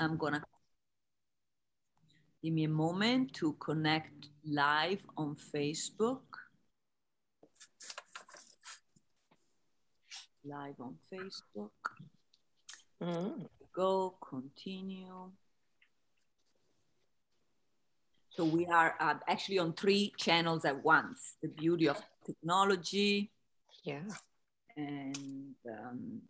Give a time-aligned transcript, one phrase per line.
[0.00, 0.42] I'm gonna
[2.42, 6.22] give me a moment to connect live on Facebook.
[10.42, 11.70] Live on Facebook.
[13.02, 13.46] Mm.
[13.76, 15.30] Go, continue.
[18.30, 21.36] So we are uh, actually on three channels at once.
[21.42, 23.30] The beauty of technology.
[23.84, 24.08] Yeah.
[24.78, 26.22] And um,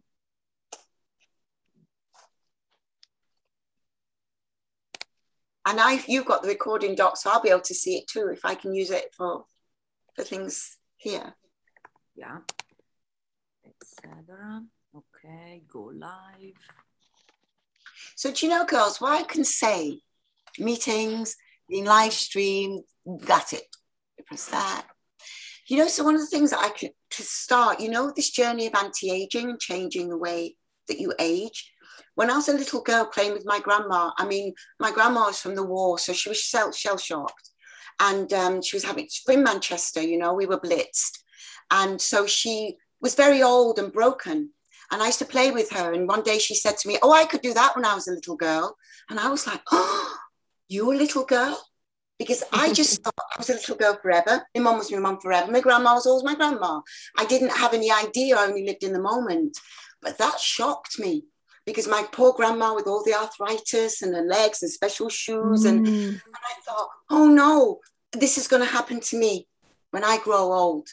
[5.71, 8.29] and I you've got the recording doc, so I'll be able to see it too
[8.33, 9.45] if I can use it for
[10.15, 11.35] for things here.
[12.17, 12.39] Yeah.
[13.65, 14.63] Etc.
[14.97, 16.61] Okay, go live.
[18.17, 20.01] So do you know, girls, what I can say?
[20.59, 21.37] Meetings,
[21.69, 23.65] being live stream, that's it.
[24.27, 24.87] Press that.
[25.69, 28.31] You know, so one of the things that I could to start, you know, this
[28.31, 30.57] journey of anti-aging and changing the way
[30.89, 31.73] that you age.
[32.15, 35.41] When I was a little girl playing with my grandma, I mean, my grandma was
[35.41, 37.51] from the war, so she was shell shocked.
[37.99, 41.19] And um, she was having, in Manchester, you know, we were blitzed.
[41.71, 44.51] And so she was very old and broken.
[44.91, 45.93] And I used to play with her.
[45.93, 48.09] And one day she said to me, Oh, I could do that when I was
[48.09, 48.77] a little girl.
[49.09, 50.17] And I was like, Oh,
[50.69, 51.61] you a little girl?
[52.19, 54.43] Because I just thought I was a little girl forever.
[54.57, 55.51] My mom was my mom forever.
[55.51, 56.81] My grandma was always my grandma.
[57.17, 58.37] I didn't have any idea.
[58.37, 59.59] I only lived in the moment.
[60.03, 61.25] But that shocked me
[61.71, 65.65] because my poor grandma with all the arthritis and her legs and special shoes.
[65.65, 65.69] Mm.
[65.69, 67.79] And, and I thought, oh no,
[68.13, 69.47] this is going to happen to me
[69.93, 70.89] when I grow old.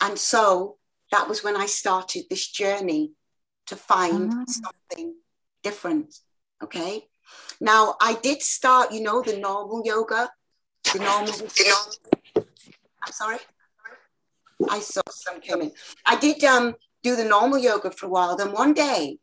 [0.00, 0.78] And so
[1.12, 3.12] that was when I started this journey
[3.66, 4.44] to find uh-huh.
[4.46, 5.14] something
[5.62, 6.14] different.
[6.62, 7.04] Okay.
[7.60, 10.30] Now I did start, you know, the normal yoga,
[10.92, 11.32] the normal.
[13.04, 13.38] I'm sorry.
[14.68, 15.72] I saw some came in.
[16.04, 18.36] I did um, do the normal yoga for a while.
[18.36, 19.18] Then one day,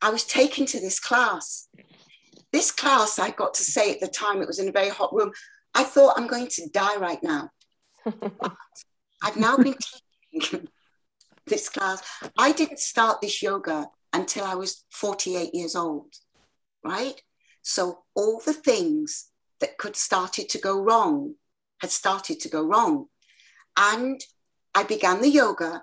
[0.00, 1.68] I was taken to this class.
[2.52, 5.14] This class, I got to say at the time, it was in a very hot
[5.14, 5.32] room.
[5.74, 7.50] I thought I'm going to die right now.
[9.22, 9.74] I've now been
[10.32, 10.68] teaching
[11.46, 12.02] this class.
[12.38, 16.14] I didn't start this yoga until I was 48 years old,
[16.84, 17.20] right?
[17.62, 19.30] So all the things
[19.60, 21.34] that could started to go wrong
[21.80, 23.06] had started to go wrong.
[23.76, 24.20] And
[24.74, 25.82] I began the yoga.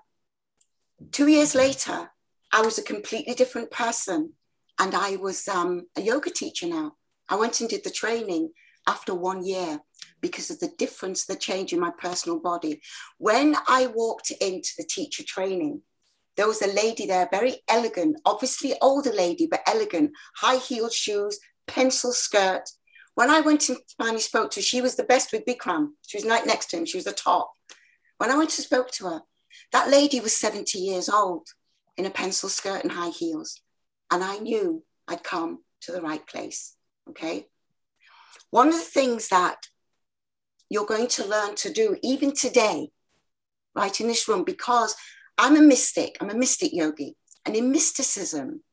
[1.12, 2.12] Two years later,
[2.56, 4.32] I was a completely different person.
[4.80, 6.94] And I was um, a yoga teacher now.
[7.28, 8.52] I went and did the training
[8.88, 9.80] after one year
[10.22, 12.82] because of the difference, the change in my personal body.
[13.18, 15.82] When I walked into the teacher training,
[16.38, 21.40] there was a lady there, very elegant, obviously older lady, but elegant, high heeled shoes,
[21.68, 22.70] pencil skirt.
[23.16, 25.90] When I went and finally spoke to her, she was the best with Bikram.
[26.08, 26.86] She was right next to him.
[26.86, 27.52] She was the top.
[28.18, 29.22] When I went to spoke to her,
[29.74, 31.48] that lady was 70 years old
[31.98, 33.62] in a pencil skirt and high heels.
[34.12, 36.76] And I knew I'd come to the right place.
[37.10, 37.48] Okay.
[38.52, 39.58] One of the things that
[40.70, 42.90] you're going to learn to do even today,
[43.76, 44.96] right in this room, because
[45.38, 47.16] I'm a mystic, I'm a mystic yogi.
[47.46, 48.64] And in mysticism,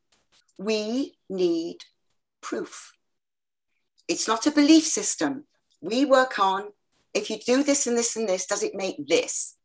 [0.59, 1.79] we need
[2.41, 2.93] proof.
[4.09, 5.45] It's not a belief system.
[5.81, 6.69] We work on
[7.15, 9.57] if you do this and this and this, does it make this?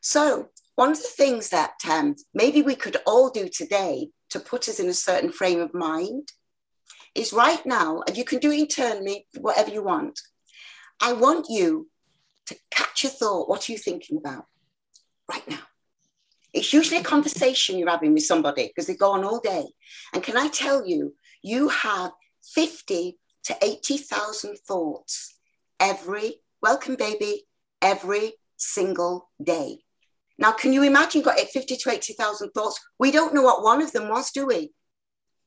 [0.00, 0.48] So,
[0.80, 4.80] one of the things that um, maybe we could all do today to put us
[4.80, 6.32] in a certain frame of mind
[7.14, 10.18] is right now, and you can do it internally, whatever you want.
[10.98, 11.90] I want you
[12.46, 13.46] to catch a thought.
[13.46, 14.46] What are you thinking about
[15.30, 15.64] right now?
[16.54, 19.66] It's usually a conversation you're having with somebody because they go on all day.
[20.14, 22.12] And can I tell you, you have
[22.54, 25.36] 50 to 80,000 thoughts
[25.78, 27.42] every, welcome baby,
[27.82, 29.80] every single day.
[30.40, 32.80] Now, can you imagine got 50 to 80,000 thoughts?
[32.98, 34.72] We don't know what one of them was, do we?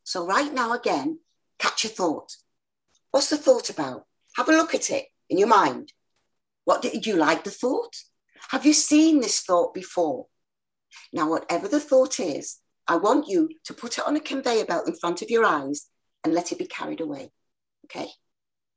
[0.03, 1.19] So right now, again,
[1.57, 2.35] catch a thought.
[3.09, 4.05] What's the thought about?
[4.35, 5.91] Have a look at it in your mind.
[6.65, 7.95] What did you like the thought?
[8.49, 10.27] Have you seen this thought before?
[11.11, 14.87] Now, whatever the thought is, I want you to put it on a conveyor belt
[14.87, 15.87] in front of your eyes
[16.23, 17.31] and let it be carried away.
[17.85, 18.09] Okay.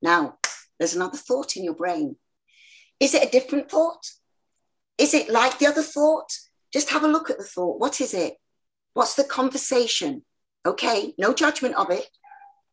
[0.00, 0.38] Now,
[0.78, 2.16] there's another thought in your brain.
[3.00, 4.06] Is it a different thought?
[4.98, 6.32] Is it like the other thought?
[6.72, 7.78] Just have a look at the thought.
[7.78, 8.34] What is it?
[8.94, 10.22] What's the conversation?
[10.64, 12.08] Okay, no judgment of it.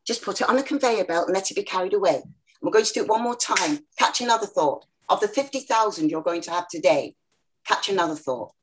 [0.06, 2.24] Just put it on a conveyor belt and let it be carried away.
[2.62, 3.80] We're going to do it one more time.
[4.00, 4.86] Catch another thought.
[5.10, 7.16] Of the 50,000 you're going to have today,
[7.68, 8.54] catch another thought.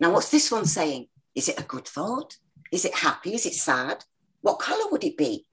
[0.00, 1.08] Now, what's this one saying?
[1.34, 2.36] Is it a good thought?
[2.72, 3.34] Is it happy?
[3.34, 4.04] Is it sad?
[4.40, 5.46] What color would it be?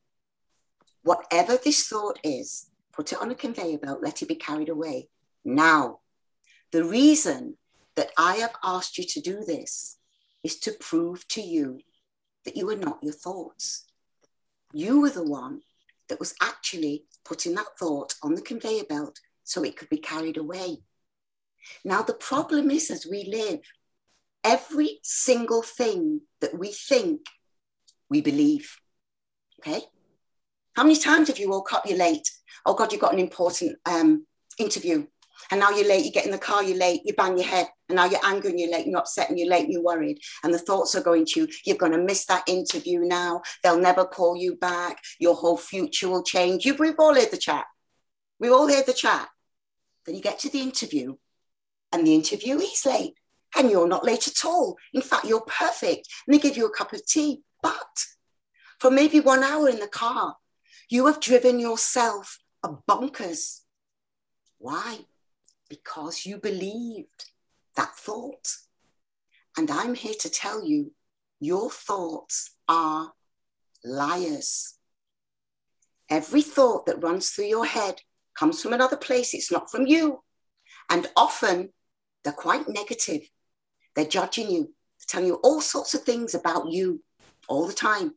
[1.04, 5.10] Whatever this thought is, put it on a conveyor belt, let it be carried away.
[5.44, 6.00] Now,
[6.72, 7.58] the reason
[7.96, 9.98] that I have asked you to do this
[10.44, 11.80] is to prove to you
[12.46, 13.86] that you are not your thoughts.
[14.74, 15.62] you were the one
[16.08, 20.38] that was actually putting that thought on the conveyor belt so it could be carried
[20.38, 20.78] away.
[21.84, 23.60] Now, the problem is as we live,
[24.44, 27.22] every single thing that we think,
[28.10, 28.78] we believe.
[29.60, 29.82] Okay?
[30.76, 32.30] How many times have you woke up, you're late?
[32.66, 34.26] Oh God, you've got an important um,
[34.58, 35.08] interview.
[35.50, 37.68] And now you're late, you get in the car, you're late, you bang your head,
[37.90, 40.20] and now you're angry and you're late, you're upset and you're late, and you're worried.
[40.44, 43.42] And the thoughts are going to you, you're going to miss that interview now.
[43.64, 45.00] They'll never call you back.
[45.20, 46.66] Your whole future will change.
[46.66, 47.66] You've, we've all heard the chat.
[48.40, 49.30] We've all heard the chat.
[50.06, 51.16] Then you get to the interview,
[51.92, 53.14] and the interview is late,
[53.56, 54.78] and you're not late at all.
[54.94, 56.08] In fact, you're perfect.
[56.26, 57.42] And they give you a cup of tea.
[57.62, 58.06] But
[58.80, 60.38] for maybe one hour in the car,
[60.90, 63.60] you have driven yourself a bonkers.
[64.58, 65.00] Why?
[65.72, 67.32] Because you believed
[67.78, 68.58] that thought.
[69.58, 70.92] And I'm here to tell you
[71.40, 73.14] your thoughts are
[73.86, 74.76] liars.
[76.10, 78.02] Every thought that runs through your head
[78.38, 80.24] comes from another place, it's not from you.
[80.90, 81.70] And often
[82.26, 83.22] they're quite negative.
[83.96, 87.02] They're judging you, they're telling you all sorts of things about you
[87.48, 88.16] all the time.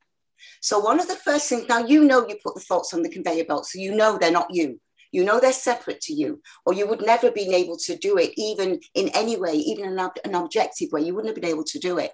[0.60, 3.08] So, one of the first things now you know you put the thoughts on the
[3.08, 4.80] conveyor belt, so you know they're not you.
[5.14, 8.32] You know they're separate to you, or you would never been able to do it,
[8.36, 11.02] even in any way, even an, ob- an objective way.
[11.02, 12.10] You wouldn't have been able to do it.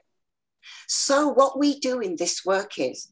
[0.87, 3.11] So, what we do in this work is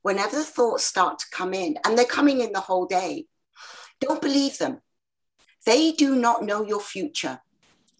[0.00, 3.26] whenever the thoughts start to come in, and they're coming in the whole day,
[4.00, 4.78] don't believe them.
[5.66, 7.42] They do not know your future.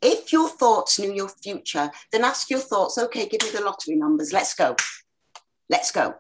[0.00, 3.96] If your thoughts knew your future, then ask your thoughts, okay, give me the lottery
[3.96, 4.76] numbers, let's go.
[5.68, 6.14] Let's go.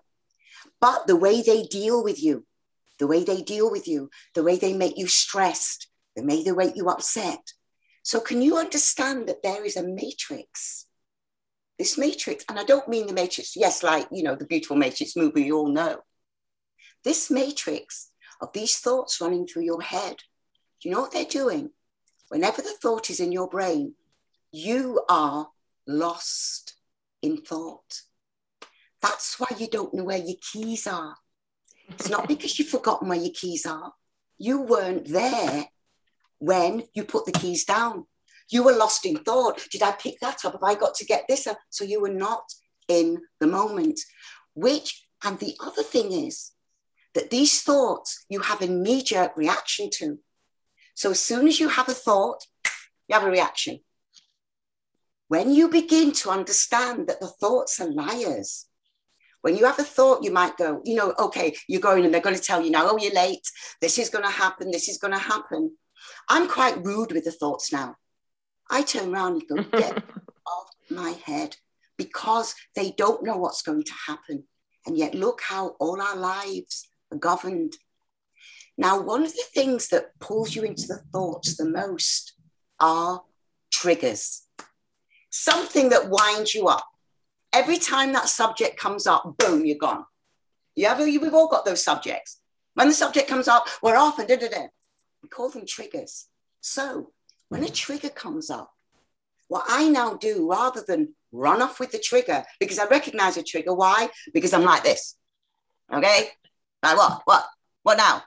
[0.82, 2.44] But the way they deal with you,
[2.98, 6.52] the way they deal with you, the way they make you stressed, the way they
[6.52, 7.40] make you upset.
[8.02, 10.86] So, can you understand that there is a matrix?
[11.78, 15.14] This matrix, and I don't mean the matrix, yes, like, you know, the beautiful matrix
[15.14, 16.00] movie you all know.
[17.04, 18.10] This matrix
[18.40, 20.16] of these thoughts running through your head,
[20.80, 21.70] do you know what they're doing?
[22.28, 23.94] Whenever the thought is in your brain,
[24.50, 25.48] you are
[25.86, 26.74] lost
[27.22, 28.02] in thought.
[29.02, 31.16] That's why you don't know where your keys are.
[31.88, 33.92] It's not because you've forgotten where your keys are.
[34.38, 35.66] You weren't there
[36.38, 38.06] when you put the keys down.
[38.50, 39.66] You were lost in thought.
[39.70, 40.52] Did I pick that up?
[40.52, 41.58] Have I got to get this up?
[41.70, 42.44] So you were not
[42.88, 44.00] in the moment.
[44.54, 46.52] Which, and the other thing is
[47.14, 50.18] that these thoughts you have a knee jerk reaction to.
[50.94, 52.44] So as soon as you have a thought,
[53.08, 53.80] you have a reaction.
[55.28, 58.66] When you begin to understand that the thoughts are liars,
[59.42, 62.20] when you have a thought, you might go, you know, okay, you're going and they're
[62.20, 63.46] going to tell you now, oh, you're late.
[63.80, 64.70] This is going to happen.
[64.70, 65.76] This is going to happen.
[66.28, 67.96] I'm quite rude with the thoughts now.
[68.70, 69.96] I turn around and go, get
[70.46, 71.56] off my head
[71.96, 74.44] because they don't know what's going to happen.
[74.86, 77.74] And yet, look how all our lives are governed.
[78.76, 82.34] Now, one of the things that pulls you into the thoughts the most
[82.80, 83.22] are
[83.70, 84.42] triggers.
[85.30, 86.86] Something that winds you up,
[87.58, 90.04] every time that subject comes up, boom, you're gone.
[90.76, 92.40] Yeah, we've all got those subjects.
[92.74, 94.66] When the subject comes up, we're off and da da da.
[95.22, 96.28] We call them triggers.
[96.60, 97.10] So
[97.48, 97.74] when a mm.
[97.74, 98.70] trigger comes up,
[99.48, 103.42] what I now do rather than run off with the trigger, because I recognize a
[103.42, 103.74] trigger.
[103.74, 104.08] Why?
[104.32, 105.16] Because I'm like this.
[105.92, 106.28] Okay?
[106.82, 107.22] Like what?
[107.24, 107.44] What?
[107.82, 108.22] What now?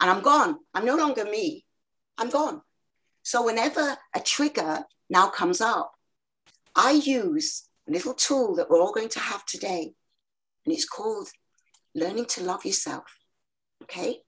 [0.00, 0.58] And I'm gone.
[0.74, 1.64] I'm no longer me.
[2.18, 2.62] I'm gone.
[3.22, 5.92] So whenever a trigger now comes up,
[6.74, 9.92] I use little tool that we're all going to have today.
[10.64, 11.28] And it's called
[11.94, 13.04] learning to love yourself.
[13.82, 14.18] Okay?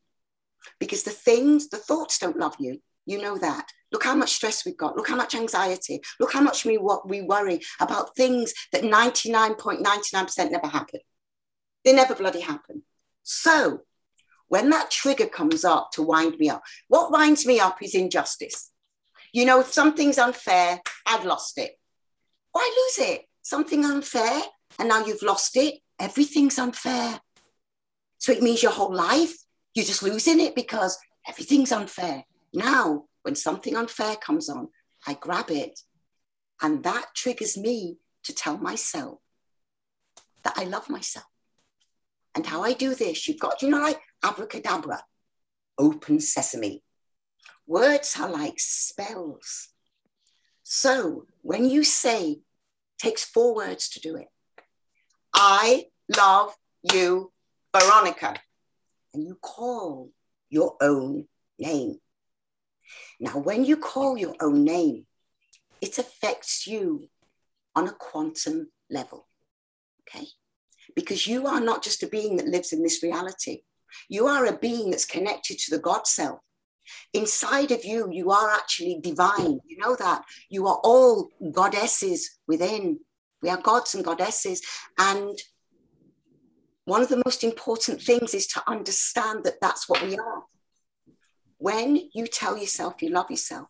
[0.78, 2.80] Because the things, the thoughts don't love you.
[3.06, 3.68] You know that.
[3.92, 4.96] Look how much stress we've got.
[4.96, 6.00] Look how much anxiety.
[6.18, 11.00] Look how much we, what we worry about things that 99.99% never happen.
[11.84, 12.82] They never bloody happen.
[13.22, 13.82] So
[14.48, 18.72] when that trigger comes up to wind me up, what winds me up is injustice.
[19.32, 21.72] You know, if something's unfair, I've lost it.
[22.52, 23.22] Why lose it?
[23.46, 24.42] Something unfair
[24.80, 27.20] and now you've lost it, everything's unfair.
[28.18, 29.36] So it means your whole life,
[29.72, 30.98] you're just losing it because
[31.28, 32.24] everything's unfair.
[32.52, 34.66] Now, when something unfair comes on,
[35.06, 35.78] I grab it
[36.60, 39.20] and that triggers me to tell myself
[40.42, 41.26] that I love myself.
[42.34, 45.04] And how I do this, you've got, you know, like abracadabra,
[45.78, 46.82] open sesame.
[47.64, 49.68] Words are like spells.
[50.64, 52.40] So when you say
[52.98, 54.28] takes four words to do it.
[55.34, 55.86] I
[56.16, 57.32] love you,
[57.74, 58.36] Veronica.
[59.12, 60.10] And you call
[60.50, 61.26] your own
[61.58, 61.98] name.
[63.18, 65.06] Now, when you call your own name,
[65.80, 67.08] it affects you
[67.74, 69.26] on a quantum level.
[70.08, 70.26] Okay?
[70.96, 73.62] because you are not just a being that lives in this reality.
[74.08, 76.40] You are a being that's connected to the God self.
[77.12, 79.60] Inside of you, you are actually divine.
[79.64, 80.22] You know that.
[80.48, 83.00] You are all goddesses within.
[83.42, 84.62] We are gods and goddesses.
[84.98, 85.38] And
[86.84, 90.42] one of the most important things is to understand that that's what we are.
[91.58, 93.68] When you tell yourself you love yourself,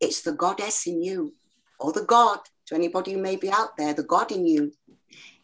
[0.00, 1.34] it's the goddess in you
[1.78, 4.72] or the God to anybody who may be out there, the God in you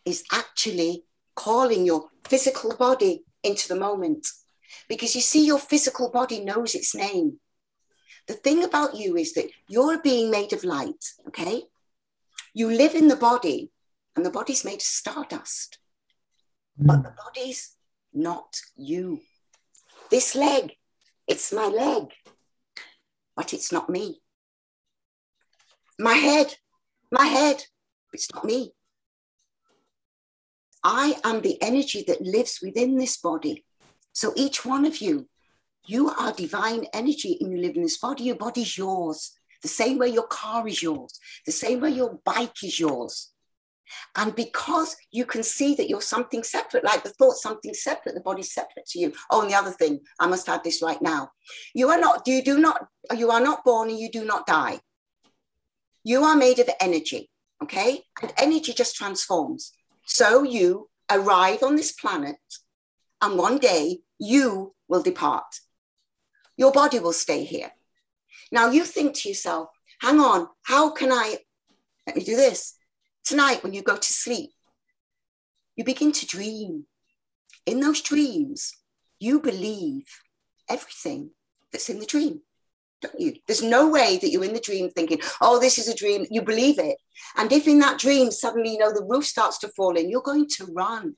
[0.04, 1.04] is actually
[1.34, 4.26] calling your physical body into the moment.
[4.88, 7.40] Because you see, your physical body knows its name.
[8.26, 11.62] The thing about you is that you're a being made of light, okay?
[12.52, 13.70] You live in the body,
[14.14, 15.78] and the body's made of stardust.
[16.78, 16.86] Hmm.
[16.86, 17.74] But the body's
[18.12, 19.20] not you.
[20.10, 20.74] This leg,
[21.26, 22.04] it's my leg,
[23.36, 24.20] but it's not me.
[25.98, 26.56] My head,
[27.10, 27.64] my head,
[28.12, 28.72] it's not me.
[30.82, 33.64] I am the energy that lives within this body.
[34.12, 35.28] So each one of you,
[35.86, 38.24] you are divine energy and you live in this body.
[38.24, 42.62] Your body's yours, the same way your car is yours, the same way your bike
[42.62, 43.32] is yours.
[44.16, 48.20] And because you can see that you're something separate, like the thought something separate, the
[48.20, 49.12] body's separate to you.
[49.30, 51.30] Oh, and the other thing, I must add this right now.
[51.74, 52.86] You are not, you do not,
[53.16, 54.80] you are not born and you do not die.
[56.04, 57.30] You are made of energy,
[57.62, 58.02] okay?
[58.22, 59.72] And energy just transforms.
[60.04, 62.36] So you arrive on this planet,
[63.20, 65.60] and one day you will depart.
[66.56, 67.72] Your body will stay here.
[68.50, 69.68] Now you think to yourself,
[70.00, 71.38] hang on, how can I?
[72.06, 72.74] Let me do this.
[73.24, 74.50] Tonight, when you go to sleep,
[75.76, 76.86] you begin to dream.
[77.66, 78.72] In those dreams,
[79.20, 80.06] you believe
[80.68, 81.30] everything
[81.70, 82.40] that's in the dream
[83.00, 83.34] don't you?
[83.46, 86.26] There's no way that you're in the dream thinking, oh, this is a dream.
[86.30, 86.96] You believe it.
[87.36, 90.22] And if in that dream, suddenly, you know, the roof starts to fall in, you're
[90.22, 91.14] going to run.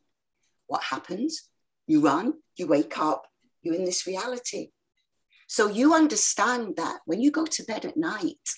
[0.66, 1.49] What happens?
[1.90, 3.26] You run, you wake up,
[3.62, 4.70] you're in this reality.
[5.48, 8.48] So you understand that when you go to bed at night,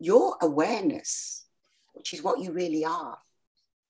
[0.00, 1.46] your awareness,
[1.92, 3.18] which is what you really are,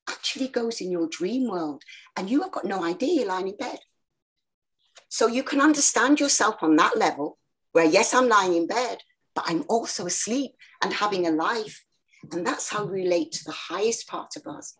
[0.06, 1.84] actually goes in your dream world.
[2.18, 3.78] And you have got no idea you're lying in bed.
[5.08, 7.38] So you can understand yourself on that level
[7.72, 8.98] where yes, I'm lying in bed,
[9.34, 10.50] but I'm also asleep
[10.82, 11.82] and having a life.
[12.30, 14.76] And that's how we relate to the highest part of us.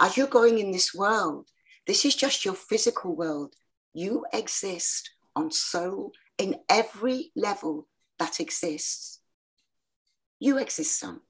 [0.00, 1.50] As you're going in this world,
[1.86, 3.54] this is just your physical world.
[3.94, 7.88] You exist on soul in every level
[8.18, 9.20] that exists.
[10.38, 11.20] You exist on.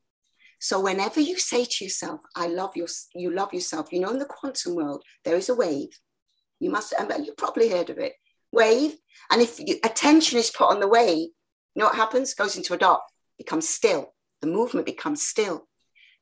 [0.58, 4.18] So whenever you say to yourself, I love your, you love yourself, you know, in
[4.18, 5.90] the quantum world, there is a wave.
[6.58, 8.14] You must, you probably heard of it
[8.52, 8.96] wave.
[9.30, 11.28] And if you, attention is put on the wave,
[11.74, 12.34] you know what happens?
[12.34, 13.02] Goes into a dot,
[13.38, 14.14] becomes still.
[14.40, 15.68] The movement becomes still.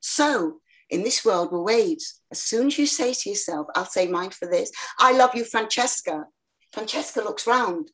[0.01, 4.07] So in this world with waves, as soon as you say to yourself, I'll say
[4.07, 6.25] mine for this, I love you, Francesca.
[6.73, 7.91] Francesca looks round,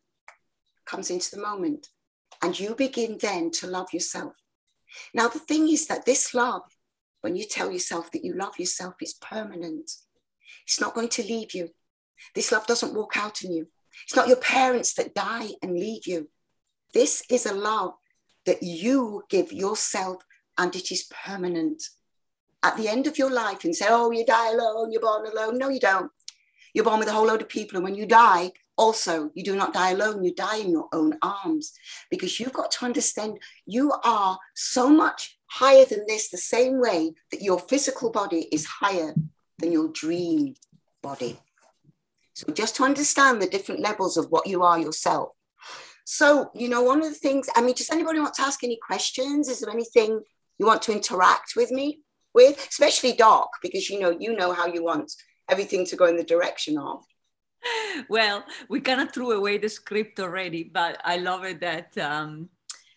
[0.86, 1.88] comes into the moment,
[2.42, 4.34] and you begin then to love yourself.
[5.14, 6.64] Now, the thing is that this love,
[7.22, 9.92] when you tell yourself that you love yourself, is permanent.
[10.66, 11.70] It's not going to leave you.
[12.36, 13.68] This love doesn't walk out on you.
[14.04, 16.30] It's not your parents that die and leave you.
[16.94, 17.94] This is a love
[18.46, 20.24] that you give yourself
[20.58, 21.84] and it is permanent.
[22.64, 25.58] At the end of your life, and say, oh, you die alone, you're born alone.
[25.58, 26.12] No, you don't.
[26.74, 27.78] You're born with a whole load of people.
[27.78, 30.24] And when you die, also, you do not die alone.
[30.24, 31.74] You die in your own arms
[32.10, 37.14] because you've got to understand you are so much higher than this, the same way
[37.32, 39.14] that your physical body is higher
[39.60, 40.56] than your dream
[41.02, 41.38] body.
[42.34, 45.30] So just to understand the different levels of what you are yourself.
[46.06, 48.80] So, you know, one of the things, I mean, does anybody want to ask any
[48.86, 49.50] questions?
[49.50, 50.22] Is there anything
[50.58, 52.00] you want to interact with me
[52.34, 55.12] with, especially dark, because you know, you know how you want
[55.50, 57.04] everything to go in the direction of.
[58.10, 62.50] Well, we kind of threw away the script already, but I love it that um,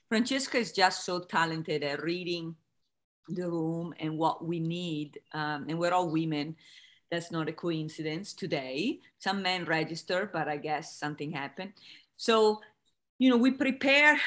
[0.08, 2.54] Francesca is just so talented at reading
[3.28, 5.18] the room and what we need.
[5.32, 6.56] Um, and we're all women.
[7.10, 9.00] That's not a coincidence today.
[9.18, 11.72] Some men register, but I guess something happened.
[12.16, 12.60] So,
[13.18, 14.20] you know, we prepare.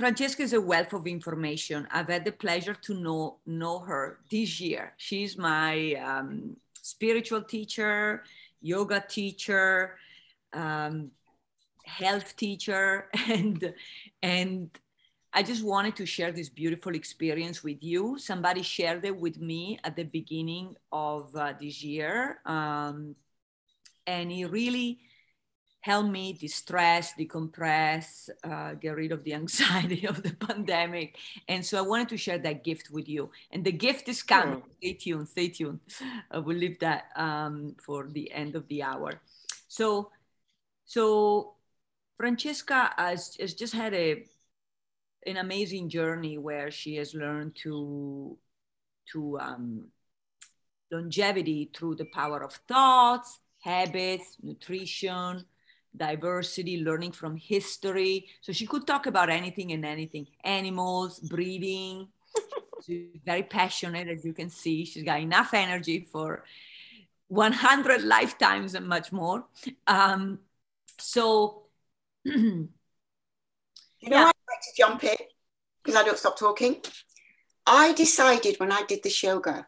[0.00, 1.86] Francesca is a wealth of information.
[1.90, 4.94] I've had the pleasure to know know her this year.
[4.96, 8.24] She's my um, spiritual teacher,
[8.62, 9.98] yoga teacher,
[10.54, 11.10] um,
[11.84, 13.74] health teacher, and
[14.22, 14.70] and
[15.34, 18.18] I just wanted to share this beautiful experience with you.
[18.18, 22.40] Somebody shared it with me at the beginning of uh, this year.
[22.46, 23.16] Um,
[24.06, 25.00] and it really
[25.80, 31.16] help me distress, decompress, uh, get rid of the anxiety of the pandemic.
[31.48, 33.30] And so I wanted to share that gift with you.
[33.50, 34.60] And the gift is coming.
[34.60, 34.76] Mm.
[34.78, 35.80] Stay tuned, stay tuned.
[36.30, 39.20] I will leave that um, for the end of the hour.
[39.68, 40.10] So,
[40.84, 41.54] so
[42.18, 44.24] Francesca has, has just had a
[45.26, 48.38] an amazing journey where she has learned to
[49.12, 49.84] to um,
[50.90, 55.44] longevity through the power of thoughts, habits, nutrition,
[55.96, 58.26] diversity, learning from history.
[58.40, 62.08] So she could talk about anything and anything animals, breathing.
[62.86, 64.84] She's very passionate, as you can see.
[64.84, 66.44] She's got enough energy for
[67.28, 69.44] 100 lifetimes and much more.
[69.86, 70.40] Um,
[70.98, 71.62] so,
[72.24, 72.68] you know,
[74.00, 74.24] yeah.
[74.24, 75.16] I'd like to jump in
[75.82, 76.76] because I don't stop talking.
[77.66, 79.66] I decided when I did the yoga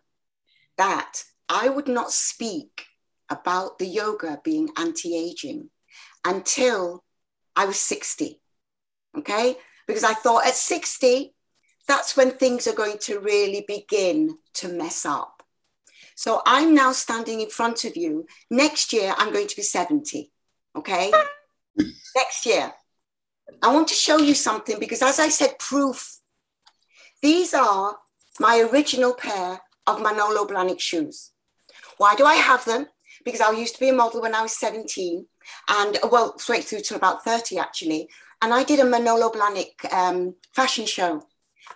[0.76, 2.87] that I would not speak
[3.29, 5.71] about the yoga being anti aging
[6.25, 7.05] until
[7.57, 8.41] I was 60.
[9.19, 9.57] Okay.
[9.87, 11.35] Because I thought at 60,
[11.88, 15.43] that's when things are going to really begin to mess up.
[16.14, 18.26] So I'm now standing in front of you.
[18.50, 20.31] Next year, I'm going to be 70.
[20.76, 21.12] Okay.
[22.17, 22.73] Next year.
[23.62, 26.19] I want to show you something because, as I said, proof.
[27.23, 27.97] These are
[28.41, 31.33] my original pair of Manolo Blahnik shoes.
[31.99, 32.87] Why do I have them?
[33.25, 35.26] Because I used to be a model when I was 17
[35.69, 38.09] and well, straight through to about 30 actually.
[38.41, 41.23] And I did a Manolo Blahnik um, fashion show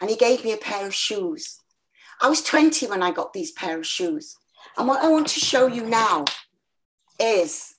[0.00, 1.60] and he gave me a pair of shoes.
[2.20, 4.36] I was 20 when I got these pair of shoes.
[4.76, 6.24] And what I want to show you now
[7.20, 7.74] is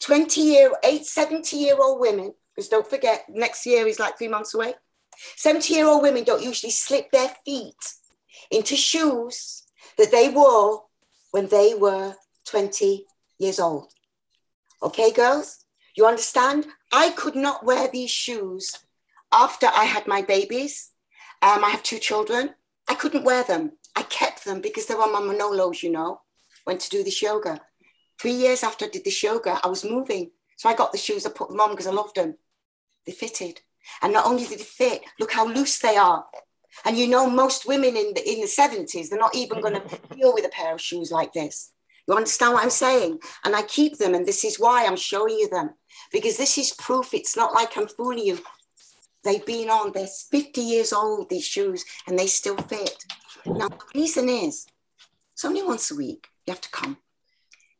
[0.00, 4.28] 20 year, eight, 70 year old women, because don't forget, next year is like three
[4.28, 4.74] months away.
[5.36, 7.76] 70 year old women don't usually slip their feet
[8.50, 9.64] into shoes
[9.96, 10.84] that they wore
[11.30, 12.14] when they were
[12.46, 13.06] 20
[13.38, 13.93] years old.
[14.82, 15.64] Okay, girls?
[15.96, 16.66] You understand?
[16.92, 18.78] I could not wear these shoes
[19.32, 20.90] after I had my babies.
[21.42, 22.54] Um, I have two children.
[22.88, 23.72] I couldn't wear them.
[23.96, 26.20] I kept them because they were my Manolos, you know,
[26.66, 27.60] went to do this yoga.
[28.20, 30.30] Three years after I did this yoga, I was moving.
[30.56, 32.36] So I got the shoes, I put them on because I loved them.
[33.06, 33.60] They fitted.
[34.02, 36.24] And not only did they fit, look how loose they are.
[36.84, 39.98] And you know, most women in the in the 70s, they're not even going to
[40.14, 41.72] deal with a pair of shoes like this.
[42.06, 43.18] You understand what I'm saying?
[43.44, 45.70] And I keep them, and this is why I'm showing you them
[46.12, 47.14] because this is proof.
[47.14, 48.38] It's not like I'm fooling you.
[49.22, 53.04] They've been on, they're 50 years old, these shoes, and they still fit.
[53.46, 54.66] Now, the reason is
[55.32, 56.98] it's only once a week you have to come.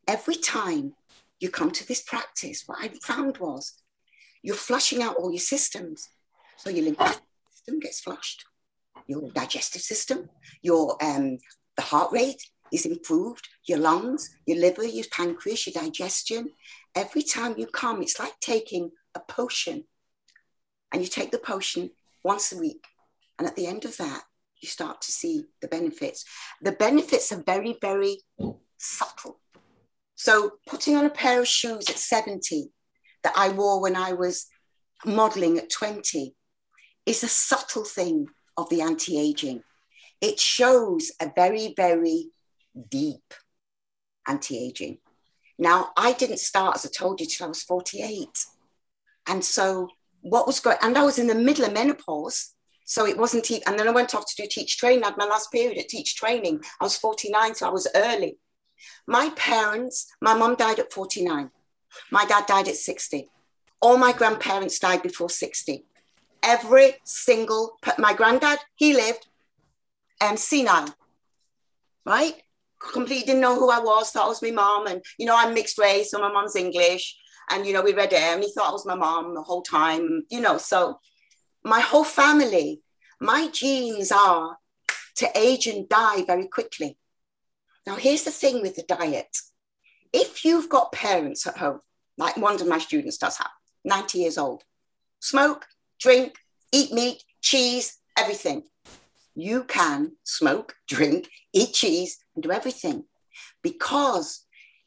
[0.07, 0.93] Every time
[1.39, 3.73] you come to this practice, what I found was
[4.41, 6.09] you're flushing out all your systems.
[6.57, 8.45] So your lymphatic system gets flushed,
[9.07, 10.29] your digestive system,
[10.61, 11.37] your um,
[11.75, 12.41] the heart rate,
[12.75, 16.49] is improved, your lungs, your liver, your pancreas, your digestion.
[16.93, 19.85] Every time you come, it's like taking a potion.
[20.91, 21.91] And you take the potion
[22.23, 22.85] once a week.
[23.39, 24.23] And at the end of that,
[24.61, 26.25] you start to see the benefits.
[26.61, 28.19] The benefits are very, very
[28.77, 29.39] subtle.
[30.15, 32.71] So putting on a pair of shoes at 70
[33.23, 34.47] that I wore when I was
[35.05, 36.33] modeling at 20
[37.05, 39.63] is a subtle thing of the anti aging.
[40.21, 42.29] It shows a very, very
[42.89, 43.33] deep
[44.27, 44.99] anti aging.
[45.57, 48.45] Now, I didn't start, as I told you, till I was 48.
[49.27, 49.89] And so,
[50.21, 52.51] what was going, and I was in the middle of menopause.
[52.87, 55.03] So it wasn't, even, and then I went off to do teach training.
[55.03, 56.63] I had my last period at teach training.
[56.79, 58.37] I was 49, so I was early.
[59.07, 61.49] My parents, my mom died at 49.
[62.11, 63.29] My dad died at 60.
[63.81, 65.85] All my grandparents died before 60.
[66.43, 69.27] Every single, my granddad, he lived
[70.21, 70.93] um, senile,
[72.05, 72.35] right?
[72.91, 74.87] Completely didn't know who I was, thought I was my mom.
[74.87, 77.17] And, you know, I'm mixed race, so my mom's English.
[77.49, 79.61] And, you know, we read it and he thought I was my mom the whole
[79.61, 80.57] time, you know.
[80.57, 80.99] So
[81.63, 82.81] my whole family,
[83.19, 84.57] my genes are
[85.17, 86.97] to age and die very quickly.
[87.85, 89.37] Now, here's the thing with the diet.
[90.11, 91.81] If you've got parents at home,
[92.17, 93.51] like one of my students does have,
[93.83, 94.63] 90 years old,
[95.19, 95.65] smoke,
[95.99, 96.35] drink,
[96.71, 98.63] eat meat, cheese, everything
[99.35, 103.03] you can smoke, drink, eat cheese, and do everything
[103.61, 104.45] because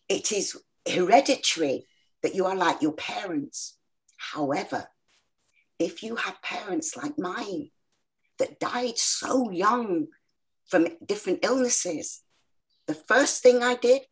[0.08, 0.56] it is
[0.88, 1.86] hereditary
[2.22, 3.76] that you are like your parents.
[4.16, 4.88] However,
[5.78, 7.70] if you have parents like mine
[8.38, 10.06] that died so young
[10.66, 12.22] from different illnesses,
[12.86, 14.02] the first thing I did,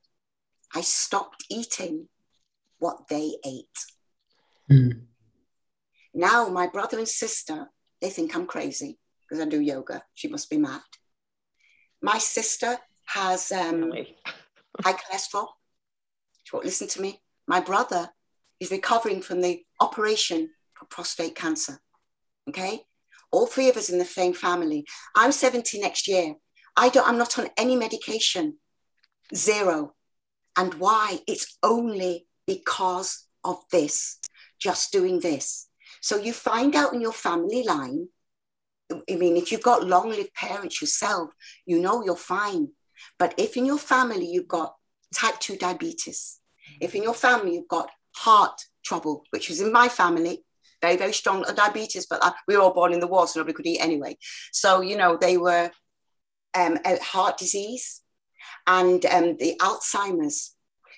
[0.75, 2.09] I stopped eating
[2.79, 3.79] what they ate.
[4.71, 5.01] Mm.
[6.13, 7.71] Now, my brother and sister,
[8.03, 10.03] they think I'm crazy because I do yoga.
[10.15, 10.81] She must be mad.
[12.03, 13.93] My sister has um,
[14.83, 15.49] high cholesterol.
[16.45, 17.21] She won't listen to me.
[17.47, 18.11] My brother
[18.61, 21.81] is recovering from the operation for prostate cancer.
[22.49, 22.83] Okay.
[23.33, 24.87] All three of us in the same family.
[25.15, 26.35] I'm 70 next year.
[26.77, 28.59] I don't, I'm not on any medication.
[29.35, 29.95] Zero.
[30.57, 31.21] And why?
[31.27, 34.19] It's only because of this,
[34.61, 35.69] just doing this.
[36.01, 38.09] So you find out in your family line.
[38.91, 41.31] I mean, if you've got long lived parents yourself,
[41.65, 42.69] you know you're fine.
[43.19, 44.75] But if in your family you've got
[45.15, 46.39] type 2 diabetes,
[46.81, 50.45] if in your family you've got heart trouble, which was in my family,
[50.83, 53.55] very, very strong diabetes, but uh, we were all born in the war, so nobody
[53.55, 54.17] could eat anyway.
[54.53, 55.71] So, you know, they were
[56.55, 58.03] um, heart disease
[58.67, 60.55] and um, the Alzheimer's.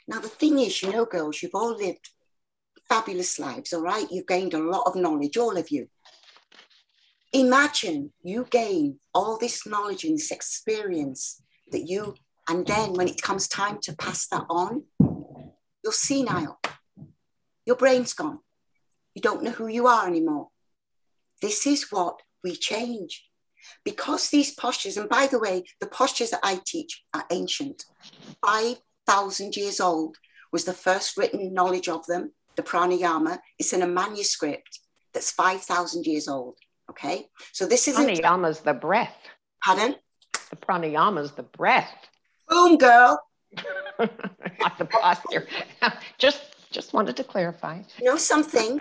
[0.06, 2.10] Now, the thing is, you know, girls, you've all lived
[2.88, 4.06] fabulous lives, all right?
[4.10, 5.88] You've gained a lot of knowledge, all of you.
[7.32, 12.14] Imagine you gain all this knowledge and this experience that you,
[12.48, 14.84] and then when it comes time to pass that on,
[15.84, 16.58] you're senile.
[17.66, 18.38] Your brain's gone.
[19.14, 20.48] You don't know who you are anymore.
[21.42, 23.24] This is what we change.
[23.84, 27.84] Because these postures, and by the way, the postures that I teach are ancient.
[28.44, 30.16] 5,000 years old
[30.50, 33.40] was the first written knowledge of them, the pranayama.
[33.58, 34.80] It's in a manuscript
[35.12, 36.56] that's 5,000 years old.
[36.90, 37.28] Okay.
[37.52, 39.16] So this is pranayama's the breath.
[39.64, 39.96] Pardon?
[40.50, 41.92] The pranayama's the breath.
[42.48, 43.20] Boom, girl.
[43.98, 45.46] Not the posture.
[46.18, 47.80] Just just wanted to clarify.
[47.98, 48.78] You know something?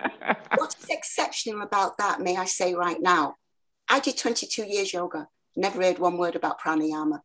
[0.56, 3.36] what is exceptional about that, may I say right now?
[3.88, 7.20] I did 22 years yoga, never heard one word about pranayama.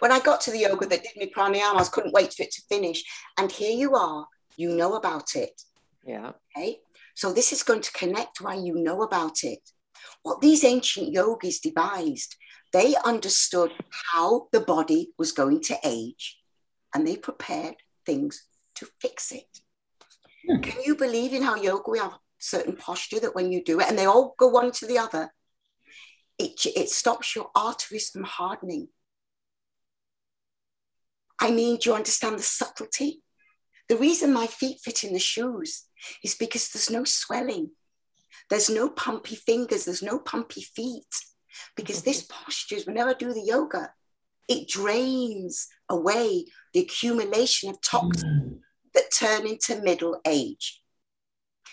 [0.00, 2.50] When I got to the yoga that did me pranayama, I couldn't wait for it
[2.52, 3.04] to finish.
[3.38, 5.62] And here you are, you know about it.
[6.04, 6.32] Yeah.
[6.56, 6.80] Okay.
[7.14, 9.60] So this is going to connect why you know about it.
[10.22, 12.36] What these ancient yogis devised,
[12.72, 13.72] they understood
[14.12, 16.38] how the body was going to age
[16.94, 19.60] and they prepared things to fix it.
[20.48, 20.60] Hmm.
[20.60, 23.88] Can you believe in how yoga we have certain posture that when you do it,
[23.88, 25.30] and they all go one to the other,
[26.38, 28.88] it, it stops your arteries from hardening.
[31.38, 33.22] I mean, do you understand the subtlety?
[33.88, 35.84] The reason my feet fit in the shoes
[36.24, 37.70] is because there's no swelling.
[38.50, 41.14] There's no pumpy fingers, there's no pumpy feet.
[41.76, 43.92] Because this posture, is whenever I do the yoga,
[44.48, 48.58] it drains away the accumulation of toxins mm
[48.94, 50.82] that turn into middle age.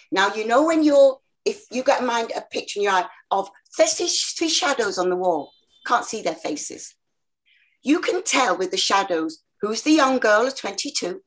[0.09, 3.09] Now, you know, when you're, if you got in mind a picture in your eye
[3.29, 5.51] of, there's three shadows on the wall,
[5.85, 6.95] can't see their faces.
[7.83, 11.21] You can tell with the shadows who's the young girl of 22,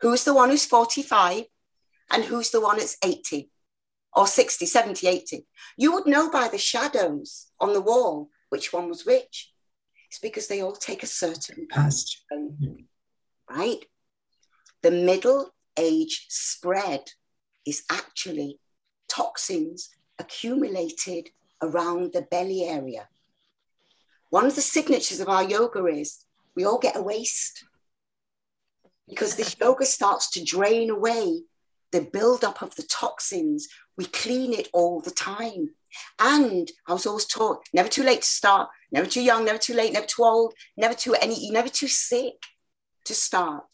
[0.00, 1.44] who's the one who's 45,
[2.10, 3.48] and who's the one that's 80
[4.16, 5.46] or 60, 70, 80.
[5.76, 9.52] You would know by the shadows on the wall which one was which.
[10.08, 12.24] It's because they all take a certain past,
[13.50, 13.84] right?
[14.86, 17.02] the middle age spread
[17.66, 18.60] is actually
[19.08, 23.08] toxins accumulated around the belly area.
[24.30, 26.24] One of the signatures of our yoga is
[26.54, 27.64] we all get a waist
[29.08, 31.42] because this yoga starts to drain away
[31.90, 33.66] the buildup of the toxins.
[33.96, 35.70] We clean it all the time.
[36.18, 39.74] And I was always taught never too late to start, never too young, never too
[39.74, 42.34] late, never too old, never too any, never too sick
[43.06, 43.64] to start.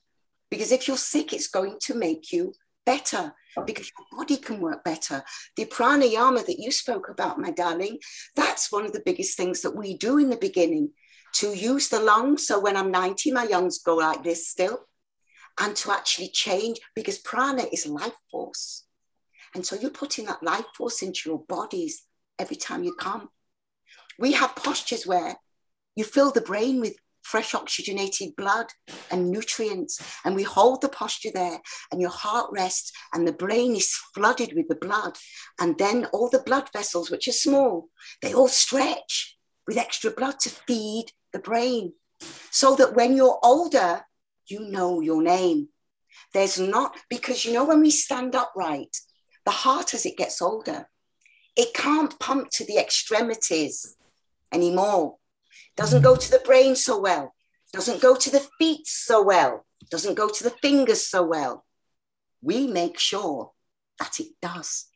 [0.50, 2.52] Because if you're sick, it's going to make you
[2.84, 3.34] better
[3.66, 5.22] because your body can work better.
[5.56, 7.98] The pranayama that you spoke about, my darling,
[8.36, 10.90] that's one of the biggest things that we do in the beginning
[11.34, 12.46] to use the lungs.
[12.46, 14.80] So when I'm 90, my lungs go like this still,
[15.60, 18.84] and to actually change because prana is life force.
[19.54, 22.02] And so you're putting that life force into your bodies
[22.38, 23.28] every time you come.
[24.18, 25.36] We have postures where
[25.94, 28.66] you fill the brain with fresh oxygenated blood
[29.10, 30.00] and nutrients.
[30.24, 31.60] And we hold the posture there,
[31.90, 35.16] and your heart rests, and the brain is flooded with the blood.
[35.60, 37.88] And then all the blood vessels, which are small,
[38.20, 41.92] they all stretch with extra blood to feed the brain.
[42.50, 44.02] So that when you're older,
[44.46, 45.68] you know your name.
[46.34, 48.96] There's not, because you know, when we stand upright,
[49.44, 50.88] the heart as it gets older,
[51.56, 53.96] it can't pump to the extremities
[54.52, 55.16] anymore
[55.76, 56.04] doesn't hmm.
[56.04, 57.34] go to the brain so well,
[57.72, 61.64] doesn't go to the feet so well, doesn't go to the fingers so well.
[62.40, 63.52] We make sure
[63.98, 64.86] that it does.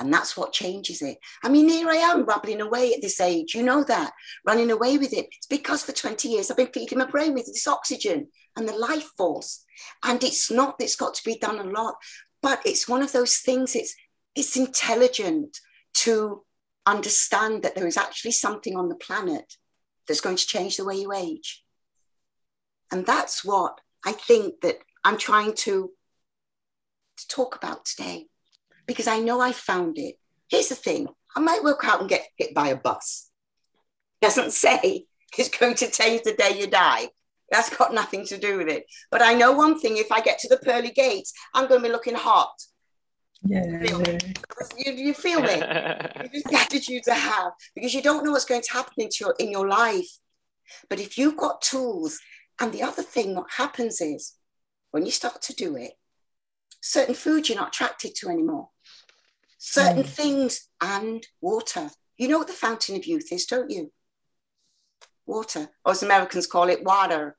[0.00, 1.18] And that's what changes it.
[1.42, 3.54] I mean, here I am babbling away at this age.
[3.54, 4.12] You know that,
[4.46, 5.26] running away with it.
[5.32, 8.76] It's because for 20 years I've been feeding my brain with this oxygen and the
[8.76, 9.64] life force.
[10.04, 11.96] And it's not, it's got to be done a lot,
[12.42, 13.94] but it's one of those things, it's,
[14.34, 15.58] it's intelligent
[15.94, 16.44] to
[16.86, 19.54] understand that there is actually something on the planet
[20.06, 21.64] that's going to change the way you age.
[22.90, 25.90] And that's what I think that I'm trying to
[27.18, 28.26] to talk about today
[28.86, 30.14] because I know I found it.
[30.48, 33.28] Here's the thing I might work out and get hit by a bus.
[34.22, 37.08] Doesn't say it's going to change the day you die.
[37.50, 38.84] That's got nothing to do with it.
[39.10, 41.88] But I know one thing if I get to the pearly gates, I'm going to
[41.88, 42.52] be looking hot.
[43.42, 43.64] Yeah.
[44.76, 45.48] You, you feel me?
[45.52, 49.34] it's the attitude to have because you don't know what's going to happen into your,
[49.38, 50.08] in your life.
[50.90, 52.18] But if you've got tools,
[52.60, 54.34] and the other thing, what happens is
[54.90, 55.92] when you start to do it,
[56.80, 58.70] certain foods you're not attracted to anymore,
[59.58, 60.08] certain mm.
[60.08, 61.90] things, and water.
[62.16, 63.92] You know what the fountain of youth is, don't you?
[65.26, 67.36] Water, or as Americans call it, water.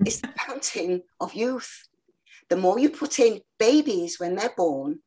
[0.00, 1.88] It's the fountain of youth.
[2.50, 5.00] The more you put in, babies when they're born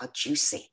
[0.00, 0.70] are juicy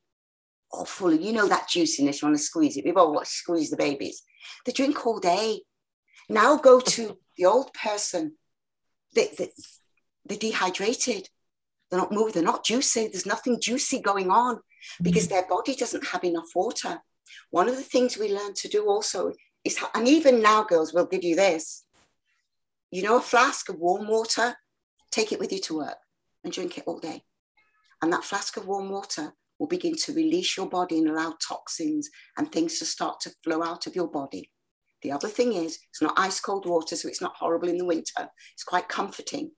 [0.72, 2.86] or full of, you know, that juiciness, you want to squeeze it.
[2.86, 4.24] We've all watched squeeze the babies.
[4.66, 5.62] They drink all day.
[6.30, 8.34] Now go to the old person.
[9.14, 9.52] They, they,
[10.26, 11.30] they're dehydrated.
[11.90, 12.34] They're not moving.
[12.34, 13.08] They're not juicy.
[13.08, 14.60] There's nothing juicy going on
[15.02, 15.30] because mm.
[15.30, 17.02] their body doesn't have enough water.
[17.50, 21.06] One of the things we learn to do also is, and even now, girls, we'll
[21.06, 21.86] give you this.
[22.92, 24.56] You know, a flask of warm water,
[25.12, 25.98] take it with you to work
[26.44, 27.24] and drink it all day.
[28.02, 32.10] And that flask of warm water will begin to release your body and allow toxins
[32.38, 34.52] and things to start to flow out of your body.
[35.02, 37.86] The other thing is, it's not ice cold water, so it's not horrible in the
[37.86, 38.30] winter.
[38.54, 39.52] It's quite comforting.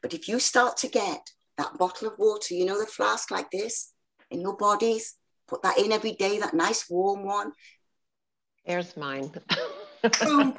[0.00, 3.50] But if you start to get that bottle of water, you know, the flask like
[3.50, 3.92] this
[4.30, 5.14] in your bodies,
[5.48, 7.52] put that in every day, that nice warm one.
[8.66, 9.32] There's mine.
[10.14, 10.54] show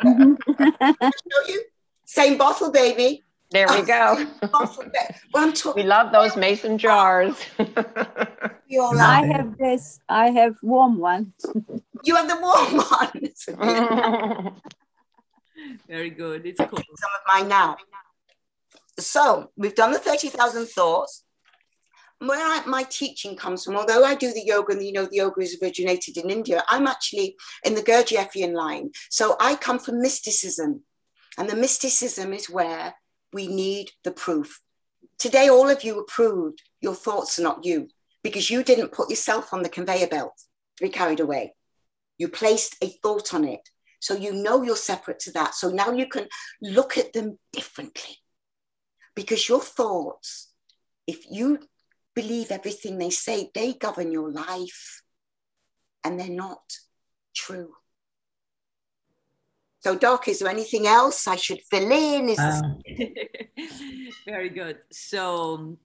[1.47, 1.63] you.
[2.05, 3.23] Same bottle, baby.
[3.53, 4.27] There we oh,
[5.33, 5.73] go.
[5.75, 7.35] we love those mason jars.
[7.59, 9.99] I have this.
[10.09, 11.33] I have warm ones.
[12.05, 13.45] You have the warm ones.
[15.87, 16.45] Very good.
[16.45, 16.77] It's cool.
[16.77, 17.77] Some of mine now.
[18.99, 21.23] So we've done the 30,000 thoughts.
[22.19, 25.15] Where I, my teaching comes from, although I do the yoga and you know the
[25.15, 28.91] yoga is originated in India, I'm actually in the Gurdjieffian line.
[29.09, 30.83] So I come from mysticism.
[31.37, 32.95] And the mysticism is where
[33.31, 34.61] we need the proof.
[35.17, 37.87] Today, all of you approved your thoughts are not you
[38.23, 40.33] because you didn't put yourself on the conveyor belt
[40.77, 41.53] to be carried away.
[42.17, 43.69] You placed a thought on it.
[43.99, 45.55] So you know you're separate to that.
[45.55, 46.27] So now you can
[46.61, 48.17] look at them differently
[49.15, 50.51] because your thoughts,
[51.07, 51.59] if you
[52.13, 55.03] believe everything they say, they govern your life
[56.03, 56.63] and they're not
[57.33, 57.73] true.
[59.83, 62.29] So, Doc, is there anything else I should fill in?
[62.29, 62.81] Is um.
[64.25, 64.77] Very good.
[64.91, 65.77] So,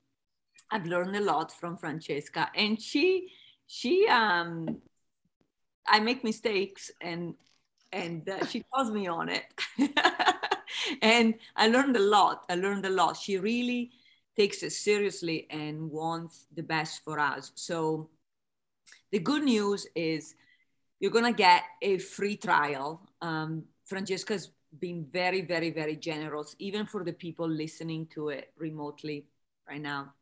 [0.70, 3.32] I've learned a lot from Francesca, and she,
[3.66, 4.78] she, um,
[5.84, 7.34] I make mistakes, and
[7.90, 9.46] and uh, she calls me on it,
[11.02, 12.44] and I learned a lot.
[12.48, 13.16] I learned a lot.
[13.16, 13.90] She really
[14.36, 17.50] takes it seriously and wants the best for us.
[17.56, 18.10] So,
[19.10, 20.36] the good news is
[21.00, 23.02] you're gonna get a free trial.
[23.20, 29.26] Um, Francesca's been very, very, very generous, even for the people listening to it remotely
[29.68, 30.12] right now,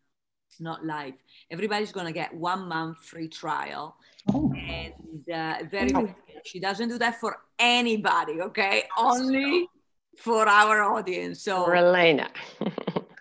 [0.49, 1.15] It's not live.
[1.51, 3.97] Everybody's going to get one month free trial.
[4.33, 4.53] Oh.
[4.55, 4.95] And
[5.33, 6.15] uh, very, oh.
[6.45, 8.85] she doesn't do that for anybody, okay?
[8.97, 9.69] Only
[10.17, 11.43] for our audience.
[11.43, 12.31] So, for Elena.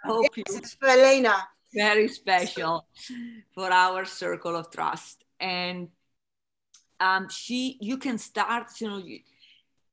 [0.03, 1.36] hope yes, you, it's for Elena.
[1.73, 2.88] Very special
[3.53, 5.25] for our circle of trust.
[5.39, 5.89] And
[6.99, 9.19] um, she, you can start, you know, you,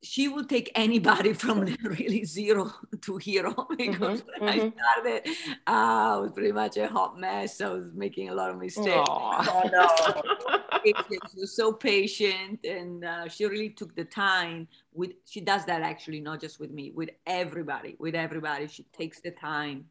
[0.03, 4.79] she will take anybody from really zero to hero because mm-hmm, when mm-hmm.
[4.79, 5.29] I started,
[5.67, 7.61] uh, I was pretty much a hot mess.
[7.61, 9.09] I was making a lot of mistakes.
[9.09, 10.83] Oh, no.
[10.85, 15.83] she was so patient and uh, she really took the time with, she does that
[15.83, 18.67] actually, not just with me, with everybody, with everybody.
[18.67, 19.87] She takes the time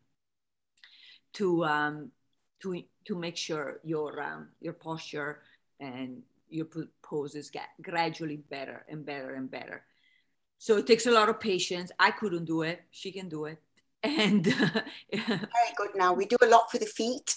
[1.34, 2.12] to, um,
[2.62, 5.40] to, to make sure your, um, your posture
[5.80, 6.68] and your
[7.02, 9.84] poses get gradually better and better and better
[10.62, 11.92] so it takes a lot of patience.
[11.98, 12.84] I couldn't do it.
[12.92, 13.58] She can do it.
[14.04, 15.90] And very good.
[15.96, 17.36] Now we do a lot for the feet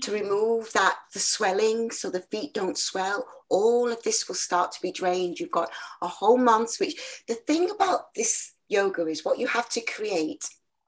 [0.00, 4.70] to remove that the swelling so the feet don't swell all of this will start
[4.70, 5.68] to be drained you've got
[6.00, 6.94] a whole month which
[7.26, 10.44] the thing about this yoga is what you have to create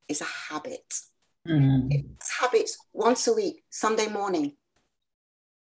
[0.08, 0.94] is a habit
[1.48, 1.88] mm.
[1.90, 4.52] it's habits once a week sunday morning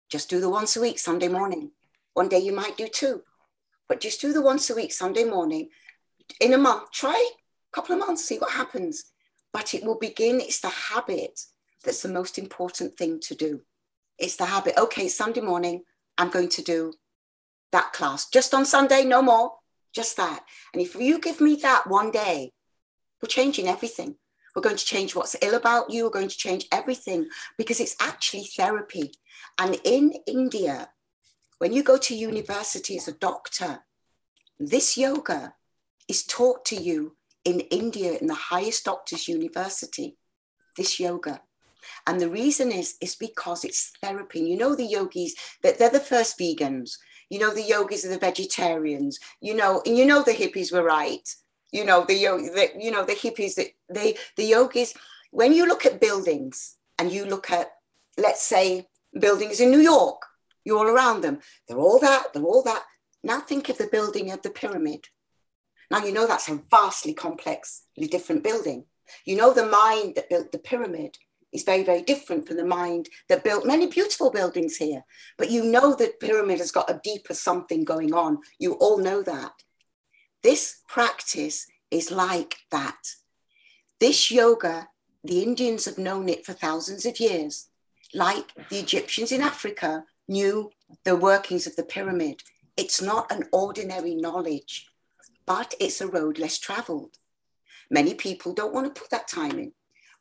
[0.08, 1.72] just do the once a week sunday morning
[2.14, 3.22] one day you might do two
[3.88, 5.68] but just do the once a week sunday morning
[6.40, 9.04] in a month, try a couple of months, see what happens.
[9.52, 11.40] But it will begin, it's the habit
[11.84, 13.60] that's the most important thing to do.
[14.18, 14.78] It's the habit.
[14.78, 15.82] Okay, Sunday morning,
[16.16, 16.94] I'm going to do
[17.72, 18.28] that class.
[18.28, 19.52] Just on Sunday, no more,
[19.94, 20.44] just that.
[20.72, 22.52] And if you give me that one day,
[23.20, 24.16] we're changing everything.
[24.54, 26.04] We're going to change what's ill about you.
[26.04, 29.12] We're going to change everything because it's actually therapy.
[29.58, 30.90] And in India,
[31.58, 33.80] when you go to university as a doctor,
[34.58, 35.54] this yoga
[36.12, 40.18] is taught to you in India in the highest doctor's university,
[40.76, 41.40] this yoga.
[42.06, 44.40] And the reason is, is because it's therapy.
[44.40, 46.98] You know, the yogis, that they're the first vegans.
[47.30, 49.18] You know, the yogis are the vegetarians.
[49.40, 51.26] You know, and you know the hippies were right.
[51.72, 52.14] You know, the,
[52.58, 54.92] the you know, the hippies, that they, the yogis,
[55.30, 57.68] when you look at buildings and you look at,
[58.18, 58.86] let's say,
[59.18, 60.20] buildings in New York,
[60.62, 61.40] you're all around them.
[61.66, 62.84] They're all that, they're all that.
[63.24, 65.08] Now think of the building of the pyramid.
[65.92, 68.86] Now you know that's a vastly complexly different building.
[69.26, 71.18] You know the mind that built the pyramid
[71.52, 75.04] is very, very different from the mind that built many beautiful buildings here.
[75.36, 78.38] But you know that pyramid has got a deeper something going on.
[78.58, 79.52] You all know that.
[80.42, 83.16] This practice is like that.
[84.00, 84.88] This yoga,
[85.22, 87.68] the Indians have known it for thousands of years,
[88.14, 90.70] like the Egyptians in Africa knew
[91.04, 92.42] the workings of the pyramid.
[92.78, 94.86] It's not an ordinary knowledge,
[95.46, 97.18] but it's a road less traveled.
[97.90, 99.72] Many people don't want to put that time in.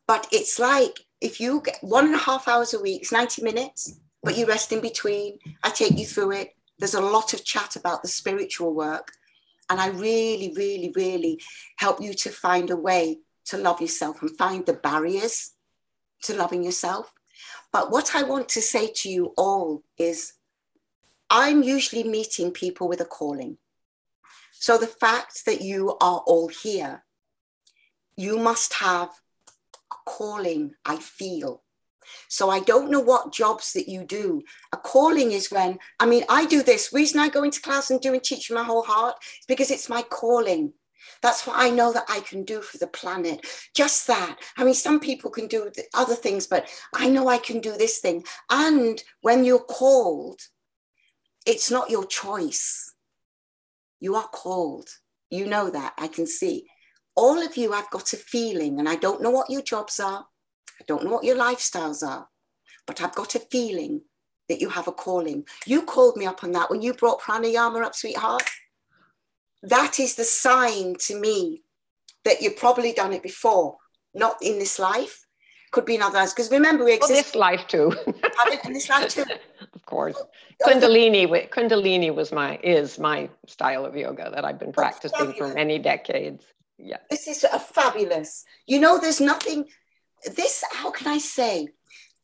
[0.08, 3.44] But it's like if you get one and a half hours a week, it's 90
[3.44, 5.40] minutes, but you rest in between.
[5.64, 6.56] I take you through it.
[6.80, 9.12] There's a lot of chat about the spiritual work.
[9.70, 11.40] And I really, really, really
[11.78, 15.52] help you to find a way to love yourself and find the barriers
[16.24, 17.14] to loving yourself.
[17.72, 20.34] But what I want to say to you all is
[21.30, 23.58] I'm usually meeting people with a calling.
[24.62, 27.04] So the fact that you are all here,
[28.16, 29.10] you must have
[29.92, 31.64] a calling, I feel.
[32.28, 34.44] So I don't know what jobs that you do.
[34.72, 36.94] A calling is when, I mean, I do this.
[36.94, 39.90] Reason I go into class and do and teach my whole heart is because it's
[39.90, 40.74] my calling.
[41.24, 43.44] That's what I know that I can do for the planet.
[43.76, 44.38] Just that.
[44.58, 47.98] I mean, some people can do other things, but I know I can do this
[47.98, 48.26] thing.
[48.52, 50.40] And when you're called,
[51.48, 52.91] it's not your choice.
[54.02, 54.90] You are called.
[55.30, 55.94] You know that.
[55.98, 56.66] I can see.
[57.16, 60.26] All of you have got a feeling, and I don't know what your jobs are.
[60.80, 62.28] I don't know what your lifestyles are,
[62.88, 64.02] but I've got a feeling
[64.50, 65.46] that you have a calling.
[65.66, 68.50] You called me up on that when you brought pranayama up, sweetheart.
[69.64, 71.64] That is the sign to me
[72.26, 73.78] that you've probably done it before,
[74.14, 75.26] not in this life,
[75.72, 76.34] could be in other lives.
[76.34, 77.12] Because remember, we exist.
[77.12, 77.94] Well, this life too.
[78.66, 79.26] in this life too.
[79.74, 80.22] Of course.
[80.62, 85.80] Kundalini, Kundalini was my is my style of yoga that I've been practicing for many
[85.80, 86.44] decades.
[86.78, 86.98] Yeah.
[87.10, 88.44] This is a fabulous.
[88.68, 89.66] You know, there's nothing.
[90.36, 91.70] This, how can I say?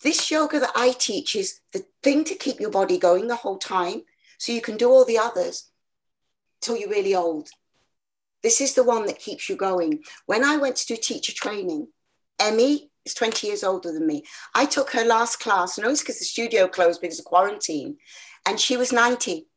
[0.04, 3.58] This yoga that I teach is the thing to keep your body going the whole
[3.58, 4.02] time,
[4.38, 5.70] so you can do all the others
[6.62, 7.50] till you're really old.
[8.44, 10.04] This is the one that keeps you going.
[10.26, 11.88] When I went to do teacher training,
[12.40, 14.24] Emmy is 20 years older than me.
[14.54, 17.98] I took her last class, and it was because the studio closed because of quarantine,
[18.46, 19.48] and she was 90,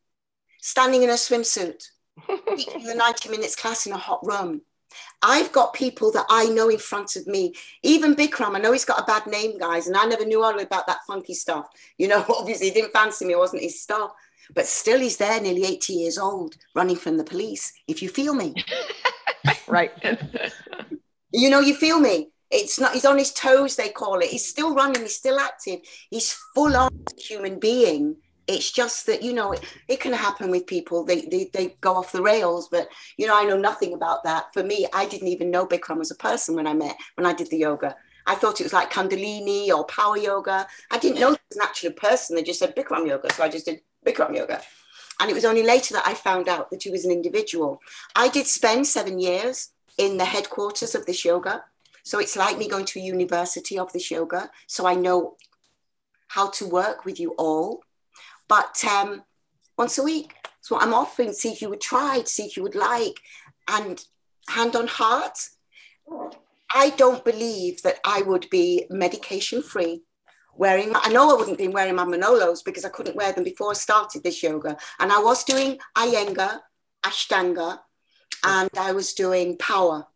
[0.62, 1.82] standing in a swimsuit,
[2.56, 4.62] teaching the 90 minutes class in a hot room.
[5.22, 7.54] I've got people that I know in front of me.
[7.82, 10.58] Even Bikram, I know he's got a bad name, guys, and I never knew all
[10.58, 11.66] about that funky stuff.
[11.98, 14.12] You know, obviously he didn't fancy me, it wasn't his stuff.
[14.52, 17.72] But still, he's there, nearly 80 years old, running from the police.
[17.86, 18.52] If you feel me,
[19.68, 19.92] right?
[21.32, 22.30] you know, you feel me.
[22.50, 24.28] It's not, he's on his toes, they call it.
[24.28, 25.80] He's still running, he's still active.
[26.10, 28.16] He's full on human being.
[28.46, 31.04] It's just that, you know, it, it can happen with people.
[31.04, 34.52] They, they, they go off the rails, but, you know, I know nothing about that.
[34.52, 37.32] For me, I didn't even know Bikram as a person when I met, when I
[37.32, 37.94] did the yoga.
[38.26, 40.66] I thought it was like Kundalini or power yoga.
[40.90, 42.34] I didn't know it was an actual person.
[42.34, 43.32] They just said Bikram yoga.
[43.32, 44.60] So I just did Bikram yoga.
[45.20, 47.80] And it was only later that I found out that he was an individual.
[48.16, 51.64] I did spend seven years in the headquarters of this yoga.
[52.10, 54.50] So it's like me going to a university of this yoga.
[54.66, 55.36] So I know
[56.26, 57.84] how to work with you all.
[58.48, 59.22] But um,
[59.78, 61.32] once a week, so I'm offering.
[61.32, 63.14] See if you would try, see if you would like.
[63.68, 64.04] And
[64.48, 65.38] hand on heart,
[66.74, 70.02] I don't believe that I would be medication free.
[70.56, 73.70] Wearing, I know I wouldn't be wearing my Manolos because I couldn't wear them before
[73.70, 74.76] I started this yoga.
[74.98, 76.58] And I was doing Iyengar,
[77.04, 77.78] Ashtanga,
[78.44, 80.08] and I was doing power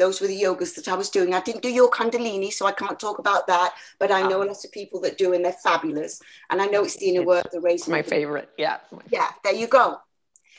[0.00, 1.34] those were the yogas that I was doing.
[1.34, 3.74] I didn't do your Kundalini, so I can't talk about that.
[3.98, 6.22] But I know a lot of people that do, and they're fabulous.
[6.48, 7.86] And I know it's the inner work, the race.
[7.86, 8.78] My favorite, yeah.
[9.10, 9.98] Yeah, there you go.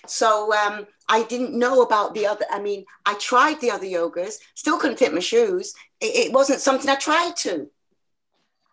[0.05, 2.45] So um, I didn't know about the other.
[2.51, 5.73] I mean, I tried the other yogas, still couldn't fit my shoes.
[5.99, 7.69] It, it wasn't something I tried to.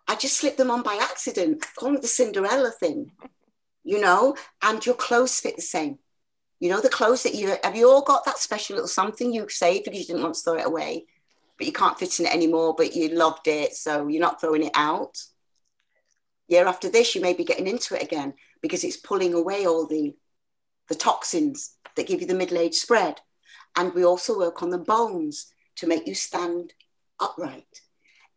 [0.07, 3.11] I just slipped them on by accident, calling it the Cinderella thing,
[3.83, 4.35] you know.
[4.61, 5.99] And your clothes fit the same.
[6.59, 9.47] You know, the clothes that you have you all got that special little something you
[9.49, 11.05] saved because you didn't want to throw it away?
[11.59, 14.63] but you can't fit in it anymore, but you loved it, so you're not throwing
[14.63, 15.21] it out.
[16.47, 19.85] Year after this, you may be getting into it again because it's pulling away all
[19.85, 20.15] the,
[20.87, 23.19] the toxins that give you the middle age spread.
[23.75, 26.73] And we also work on the bones to make you stand
[27.19, 27.81] upright.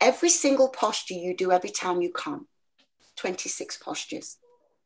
[0.00, 2.48] Every single posture you do every time you come,
[3.16, 4.38] 26 postures,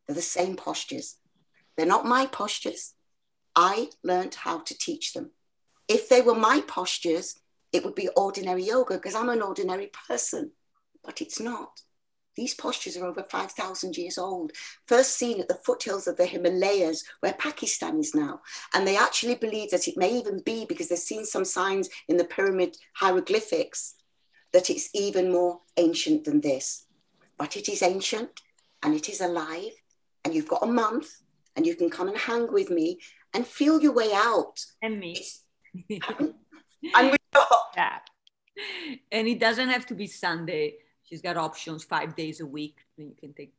[0.07, 1.16] they're the same postures.
[1.76, 2.93] They're not my postures.
[3.57, 5.30] I learned how to teach them.
[5.88, 7.40] If they were my postures,
[7.72, 10.52] it would be ordinary yoga because I'm an ordinary person,
[11.02, 11.80] but it's not.
[12.36, 14.52] These postures are over 5,000 years old,
[14.86, 18.42] first seen at the foothills of the Himalayas, where Pakistan is now.
[18.74, 22.18] And they actually believe that it may even be because they've seen some signs in
[22.18, 23.94] the pyramid hieroglyphics
[24.52, 26.84] that it's even more ancient than this.
[27.38, 28.42] But it is ancient
[28.82, 29.72] and it is alive,
[30.22, 31.22] and you've got a month,
[31.57, 32.98] and you can come and hang with me
[33.35, 34.64] and feel your way out.
[34.83, 35.24] And me.
[35.91, 37.16] and we
[37.77, 37.99] yeah.
[39.12, 40.77] And it doesn't have to be Sunday
[41.09, 42.77] she's got options five days a week.
[42.97, 43.55] Then you can take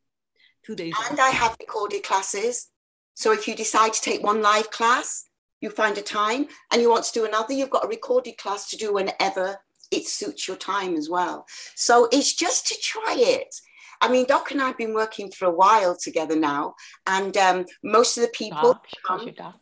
[0.63, 0.93] two days.
[1.09, 2.70] And I have recorded classes.
[3.13, 5.26] So if you decide to take one live class,
[5.59, 8.70] you find a time and you want to do another, you've got a recorded class
[8.70, 9.57] to do whenever
[9.89, 11.45] it suits your time as well.
[11.76, 13.55] So it's just to try it.
[14.01, 16.75] I mean, Doc and I have been working for a while together now,
[17.05, 18.79] and um, most of the people.
[19.07, 19.55] Doc, Doc.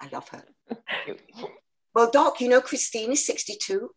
[0.00, 0.44] I love her.
[1.94, 3.90] well, Doc, you know, Christine is 62.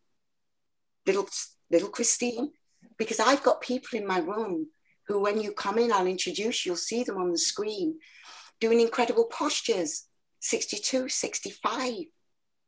[1.07, 1.27] Little
[1.71, 2.51] little Christine,
[2.97, 4.67] because I've got people in my room
[5.07, 7.99] who, when you come in, I'll introduce, you'll see them on the screen
[8.59, 10.07] doing incredible postures
[10.39, 11.93] 62, 65,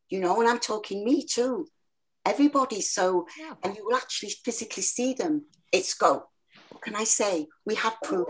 [0.10, 1.68] you know, and I'm talking me too.
[2.26, 2.82] Everybody.
[2.82, 3.54] So, yeah.
[3.64, 5.46] and you will actually physically see them.
[5.72, 6.28] It's go.
[6.70, 7.48] What can I say?
[7.66, 8.28] We have proof.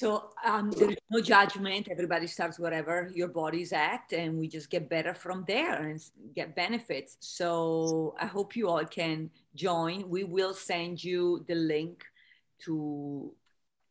[0.00, 1.88] So um, there is no judgment.
[1.90, 6.02] Everybody starts wherever your body's at, and we just get better from there and
[6.34, 7.16] get benefits.
[7.20, 10.08] So I hope you all can join.
[10.08, 12.04] We will send you the link
[12.64, 13.32] to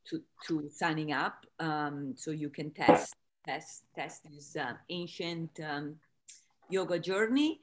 [0.09, 3.15] to, to signing up, um, so you can test
[3.47, 5.95] test test this uh, ancient um,
[6.69, 7.61] yoga journey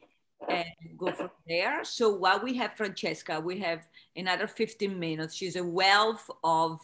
[0.49, 0.67] and
[0.97, 1.85] go from there.
[1.85, 3.87] So while we have Francesca, we have
[4.17, 5.35] another 15 minutes.
[5.35, 6.81] She's a wealth of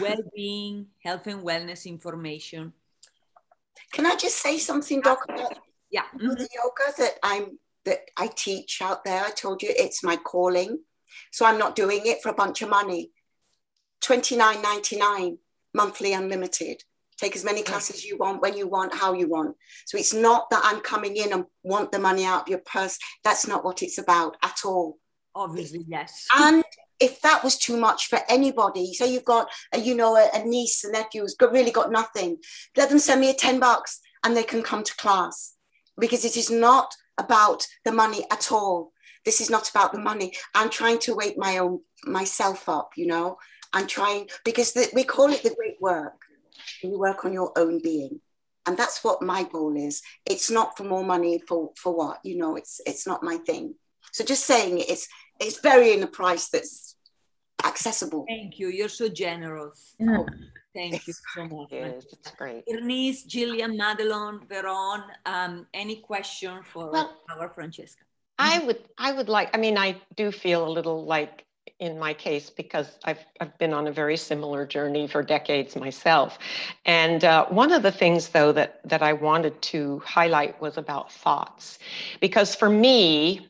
[0.00, 2.72] well-being, health and wellness information.
[3.92, 5.18] Can I just say something, Doc?
[5.90, 6.04] Yeah.
[6.14, 6.28] Mm-hmm.
[6.28, 10.78] The yoga that I'm that I teach out there, I told you it's my calling.
[11.30, 13.10] So I'm not doing it for a bunch of money.
[14.02, 15.38] $29.99
[15.74, 16.84] monthly unlimited.
[17.22, 19.54] Take as many classes you want, when you want, how you want.
[19.86, 22.98] So it's not that I'm coming in and want the money out of your purse.
[23.22, 24.98] That's not what it's about at all.
[25.32, 26.26] Obviously, yes.
[26.36, 26.64] And
[26.98, 30.44] if that was too much for anybody, say you've got, a, you know, a, a
[30.44, 32.38] niece, a nephew who's got, really got nothing,
[32.76, 35.54] let them send me a 10 bucks and they can come to class
[36.00, 38.90] because it is not about the money at all.
[39.24, 40.32] This is not about the money.
[40.56, 43.38] I'm trying to wake my own myself up, you know.
[43.72, 46.20] I'm trying because the, we call it the great work.
[46.82, 48.20] You work on your own being,
[48.66, 50.02] and that's what my goal is.
[50.26, 52.56] It's not for more money for for what you know.
[52.56, 53.74] It's it's not my thing.
[54.12, 55.08] So just saying it's
[55.40, 56.96] it's varying a price that's
[57.64, 58.24] accessible.
[58.28, 58.68] Thank you.
[58.68, 59.94] You're so generous.
[59.98, 60.18] Yeah.
[60.18, 60.26] Oh,
[60.74, 61.68] thank you so much.
[61.70, 62.64] Yes, it's great.
[62.66, 68.02] Bernice, Gillian, Madelon, Veron, um, any question for well, our Francesca?
[68.38, 71.44] I would, I would like, I mean, I do feel a little like
[71.78, 76.38] in my case because I've, I've been on a very similar journey for decades myself.
[76.84, 81.12] And uh, one of the things, though, that, that I wanted to highlight was about
[81.12, 81.78] thoughts.
[82.20, 83.48] Because for me,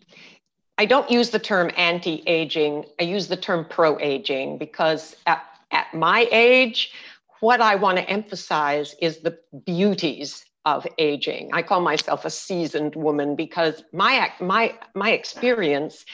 [0.79, 5.45] I don't use the term anti aging, I use the term pro aging because at,
[5.71, 6.93] at my age,
[7.41, 11.51] what I want to emphasize is the beauties of aging.
[11.53, 16.05] I call myself a seasoned woman because my, my, my experience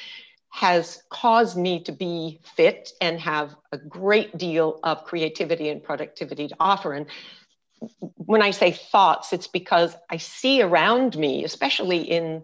[0.50, 6.48] has caused me to be fit and have a great deal of creativity and productivity
[6.48, 6.94] to offer.
[6.94, 7.06] And
[8.16, 12.42] when I say thoughts, it's because I see around me, especially in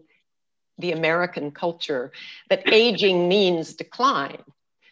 [0.78, 2.12] the American culture
[2.50, 4.42] that aging means decline.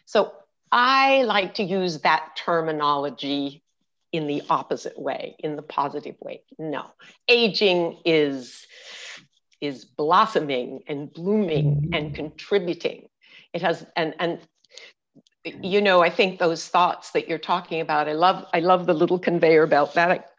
[0.05, 0.33] So
[0.71, 3.63] I like to use that terminology
[4.11, 6.41] in the opposite way, in the positive way.
[6.59, 6.85] No,
[7.27, 8.65] aging is
[9.63, 13.07] is blossoming and blooming and contributing.
[13.53, 14.39] It has and and
[15.45, 18.09] you know I think those thoughts that you're talking about.
[18.09, 20.29] I love I love the little conveyor belt that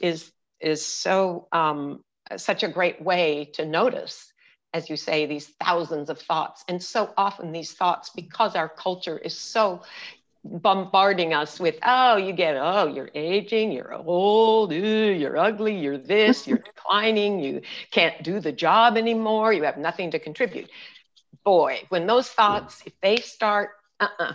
[0.00, 2.02] is is so um,
[2.36, 4.32] such a great way to notice
[4.74, 6.64] as you say, these thousands of thoughts.
[6.66, 9.82] And so often these thoughts, because our culture is so
[10.44, 16.46] bombarding us with, oh, you get, oh, you're aging, you're old, you're ugly, you're this,
[16.46, 20.68] you're declining, you can't do the job anymore, you have nothing to contribute.
[21.44, 23.70] Boy, when those thoughts, if they start,
[24.00, 24.34] uh-uh,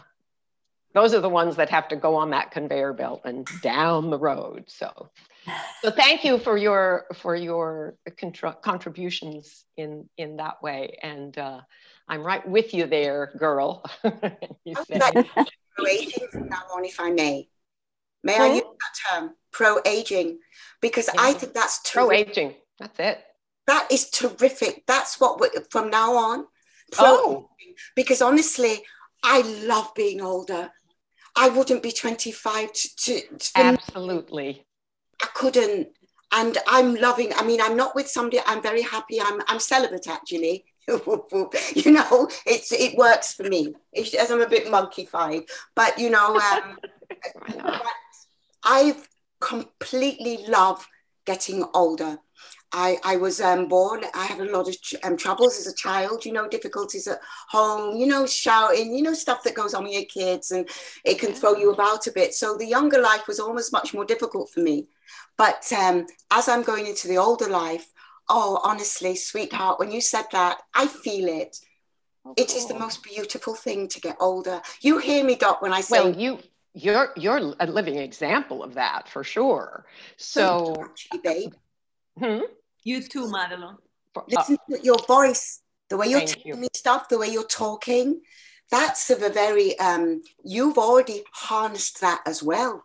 [0.93, 4.17] those are the ones that have to go on that conveyor belt and down the
[4.17, 4.65] road.
[4.67, 5.09] So,
[5.83, 7.95] so thank you for your for your
[8.61, 10.97] contributions in in that way.
[11.03, 11.61] And uh,
[12.07, 13.83] I'm right with you there, girl.
[14.65, 14.75] you
[15.77, 17.49] pro-aging from now on, if I may.
[18.23, 20.39] May I use that term, pro-aging,
[20.81, 21.21] because yeah.
[21.21, 22.55] I think that's pro-aging.
[22.79, 23.23] That's it.
[23.67, 24.83] That is terrific.
[24.87, 26.45] That's what we're from now on.
[26.97, 27.49] Oh.
[27.95, 28.83] Because honestly,
[29.23, 30.71] I love being older.
[31.35, 34.65] I wouldn't be 25 to, to, to absolutely.
[35.21, 35.89] I couldn't.
[36.31, 39.21] And I'm loving, I mean, I'm not with somebody, I'm very happy.
[39.21, 40.65] I'm I'm celibate actually.
[41.75, 43.73] you know, it's it works for me.
[43.91, 46.77] It's, as I'm a bit monkeyfied, but you know, um,
[48.63, 49.07] I've
[49.39, 50.87] completely love
[51.25, 52.19] getting older.
[52.73, 56.25] I, I was um, born, I had a lot of um, troubles as a child,
[56.25, 57.19] you know, difficulties at
[57.49, 60.67] home, you know, shouting, you know, stuff that goes on with your kids and
[61.05, 62.33] it can throw you about a bit.
[62.33, 64.87] So the younger life was almost much more difficult for me.
[65.37, 67.87] But um, as I'm going into the older life,
[68.29, 71.57] oh, honestly, sweetheart, when you said that, I feel it.
[72.25, 74.61] Oh, it is the most beautiful thing to get older.
[74.81, 76.03] You hear me, Doc, when I say.
[76.03, 76.39] Well, you
[76.73, 79.85] you're you're a living example of that for sure.
[80.17, 81.53] So, actually, babe.
[82.19, 82.45] Hmm?
[82.83, 83.77] You too, Madeline.
[84.29, 86.61] Listen to your voice, the way you're Thank telling you.
[86.61, 88.21] me stuff, the way you're talking.
[88.69, 92.83] That's of a very um, you've already harnessed that as well.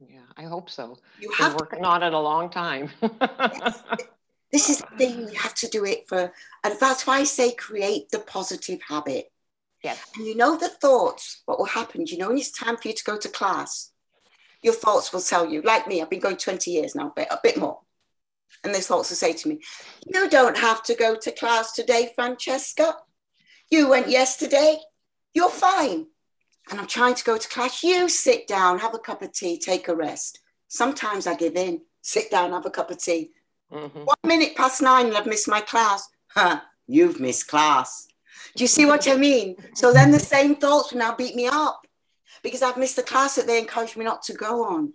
[0.00, 0.98] Yeah, I hope so.
[1.20, 2.90] You have Been working on it a long time.
[3.02, 3.82] yes.
[4.52, 6.32] This is the thing, you have to do it for,
[6.64, 9.30] and that's why I say create the positive habit.
[9.84, 9.96] Yeah.
[10.16, 12.04] And you know the thoughts, what will happen?
[12.04, 13.92] Do you know when it's time for you to go to class?
[14.62, 17.40] Your thoughts will tell you, like me, I've been going 20 years now, but a
[17.42, 17.80] bit more.
[18.62, 19.60] And those thoughts will say to me,
[20.06, 22.96] You don't have to go to class today, Francesca.
[23.70, 24.78] You went yesterday.
[25.32, 26.06] You're fine.
[26.70, 27.82] And I'm trying to go to class.
[27.82, 30.40] You sit down, have a cup of tea, take a rest.
[30.68, 33.30] Sometimes I give in, sit down, have a cup of tea.
[33.72, 34.00] Mm-hmm.
[34.00, 36.08] One minute past nine and I've missed my class.
[36.28, 38.08] Huh, you've missed class.
[38.56, 39.56] Do you see what I mean?
[39.74, 41.86] So then the same thoughts will now beat me up
[42.42, 44.92] because I've missed the class that they encouraged me not to go on.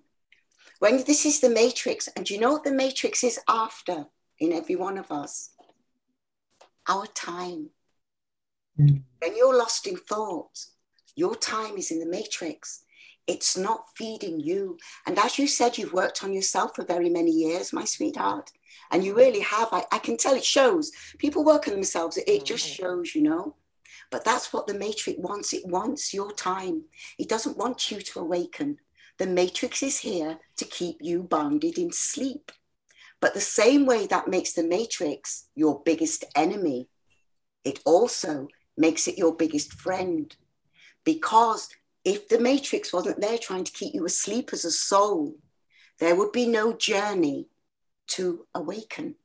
[0.80, 4.08] When this is the matrix, and you know what the matrix is after
[4.40, 5.52] in every one of us?
[6.88, 7.70] Our time.
[8.80, 9.04] Mm.
[9.20, 10.66] When you're lost in thought,
[11.16, 12.84] your time is in the matrix.
[13.26, 14.78] It's not feeding you.
[15.08, 18.52] And as you said, you've worked on yourself for very many years, my sweetheart.
[18.92, 19.70] And you really have.
[19.72, 20.92] I, I can tell it shows.
[21.18, 22.18] People work on themselves.
[22.18, 22.84] It just mm-hmm.
[22.84, 23.56] shows, you know.
[24.12, 25.54] But that's what the matrix wants.
[25.54, 26.84] It wants your time.
[27.18, 28.78] It doesn't want you to awaken.
[29.18, 32.52] The matrix is here to keep you bounded in sleep.
[33.22, 36.90] But the same way that makes the matrix your biggest enemy,
[37.64, 38.48] it also
[38.78, 40.36] makes it your biggest friend.
[41.04, 41.70] Because
[42.04, 45.36] if the matrix wasn't there trying to keep you asleep as a soul,
[46.00, 47.48] there would be no journey
[48.08, 49.16] to awaken.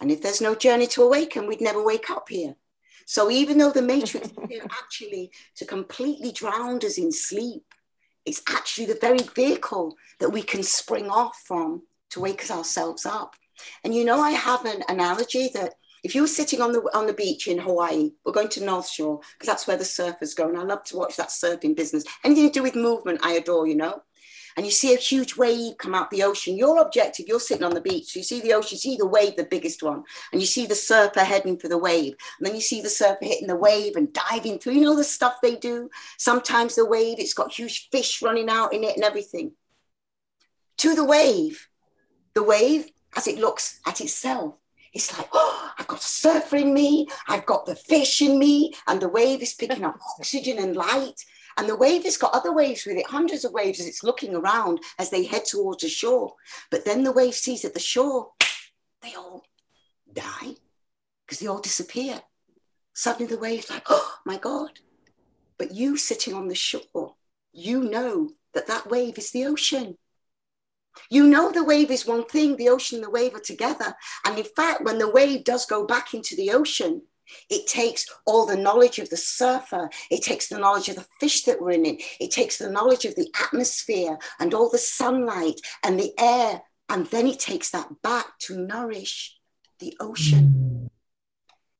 [0.00, 2.56] And if there's no journey to awaken, we'd never wake up here.
[3.06, 7.64] So even though the matrix is here actually to completely drown us in sleep,
[8.24, 13.36] it's actually the very vehicle that we can spring off from to wake ourselves up.
[13.84, 17.06] And you know, I have an analogy that if you were sitting on the on
[17.06, 20.48] the beach in Hawaii, we're going to North Shore because that's where the surfers go,
[20.48, 22.04] and I love to watch that surfing business.
[22.22, 23.66] Anything to do with movement, I adore.
[23.66, 24.02] You know,
[24.56, 27.74] and you see a huge wave come out the ocean, your objective, you're sitting on
[27.74, 30.02] the beach, so you see the ocean, you see the wave, the biggest one,
[30.32, 33.24] and you see the surfer heading for the wave, and then you see the surfer
[33.24, 34.72] hitting the wave and diving through.
[34.72, 35.90] You know the stuff they do.
[36.18, 39.52] Sometimes the wave, it's got huge fish running out in it and everything.
[40.78, 41.68] To the wave,
[42.34, 44.56] the wave, as it looks at itself,
[44.92, 48.72] it's like, oh, I've got a surfer in me, I've got the fish in me,
[48.86, 51.22] and the wave is picking up oxygen and light.
[51.56, 54.34] And the wave has got other waves with it, hundreds of waves as it's looking
[54.34, 56.34] around as they head towards the shore.
[56.70, 58.32] But then the wave sees at the shore,
[59.02, 59.44] they all
[60.12, 60.56] die
[61.24, 62.20] because they all disappear.
[62.92, 64.80] Suddenly the wave's like, oh my God.
[65.58, 67.14] But you sitting on the shore,
[67.52, 69.96] you know that that wave is the ocean.
[71.10, 73.94] You know the wave is one thing, the ocean and the wave are together.
[74.24, 77.02] And in fact, when the wave does go back into the ocean,
[77.50, 79.90] it takes all the knowledge of the surfer.
[80.10, 82.02] It takes the knowledge of the fish that were in it.
[82.20, 86.62] It takes the knowledge of the atmosphere and all the sunlight and the air.
[86.88, 89.36] And then it takes that back to nourish
[89.80, 90.88] the ocean.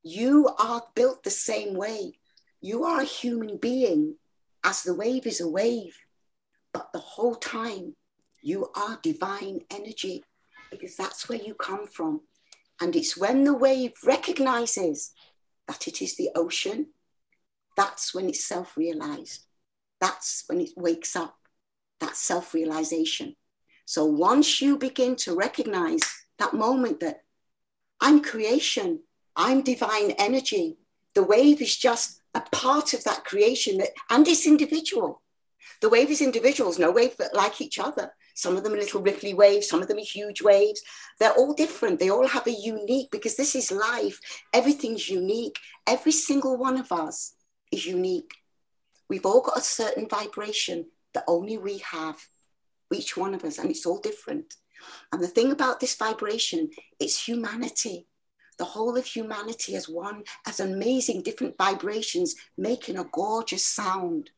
[0.03, 2.13] You are built the same way.
[2.61, 4.15] You are a human being
[4.63, 5.97] as the wave is a wave,
[6.73, 7.95] but the whole time
[8.41, 10.23] you are divine energy
[10.71, 12.21] because that's where you come from.
[12.79, 15.11] And it's when the wave recognizes
[15.67, 16.87] that it is the ocean,
[17.75, 19.45] that's when it's self realized.
[19.99, 21.37] That's when it wakes up,
[21.99, 23.35] that self realization.
[23.85, 26.01] So once you begin to recognize
[26.39, 27.21] that moment that
[28.01, 29.01] I'm creation,
[29.35, 30.77] I'm divine energy,
[31.13, 35.21] the wave is just a part of that creation that, and it's individual.
[35.81, 38.11] The wave is individuals, no wave that like each other.
[38.33, 40.81] Some of them are little ripply waves, some of them are huge waves.
[41.19, 41.99] They're all different.
[41.99, 44.19] They all have a unique, because this is life.
[44.53, 45.57] Everything's unique.
[45.87, 47.33] Every single one of us
[47.71, 48.31] is unique.
[49.09, 52.17] We've all got a certain vibration that only we have,
[52.93, 54.55] each one of us, and it's all different.
[55.11, 58.07] And the thing about this vibration, it's humanity.
[58.59, 64.31] The whole of humanity as one, as amazing different vibrations, making a gorgeous sound.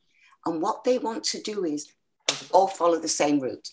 [0.45, 1.91] And what they want to do is
[2.51, 3.69] all follow the same route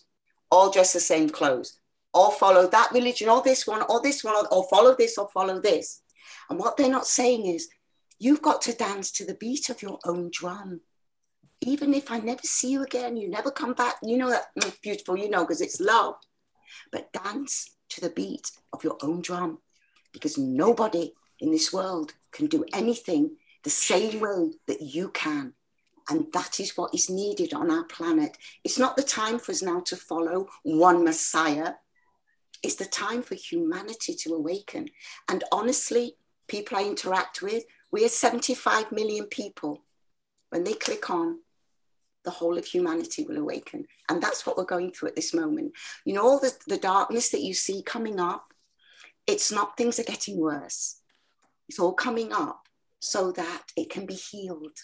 [0.50, 1.78] all dress the same clothes,
[2.14, 5.60] all follow that religion, or this one, or this one, or, follow this, or follow
[5.60, 6.02] this.
[6.48, 7.68] And what they're not saying is,
[8.18, 10.80] you've got to dance to the beat of your own drum.
[11.60, 14.80] Even if I never see you again, you never come back, you know that mm,
[14.82, 16.14] beautiful, you know, because it's love.
[16.92, 19.58] But dance to the beat of your own drum
[20.12, 25.54] because nobody in this world can do anything the same way that you can.
[26.08, 28.36] And that is what is needed on our planet.
[28.62, 31.74] It's not the time for us now to follow one Messiah.
[32.62, 34.88] It's the time for humanity to awaken.
[35.28, 36.16] And honestly,
[36.48, 39.82] people I interact with, we are 75 million people.
[40.50, 41.40] When they click on,
[42.24, 43.86] the whole of humanity will awaken.
[44.08, 45.72] And that's what we're going through at this moment.
[46.04, 48.52] You know, all the, the darkness that you see coming up,
[49.26, 51.00] it's not things are getting worse.
[51.68, 52.68] It's all coming up
[53.00, 54.78] so that it can be healed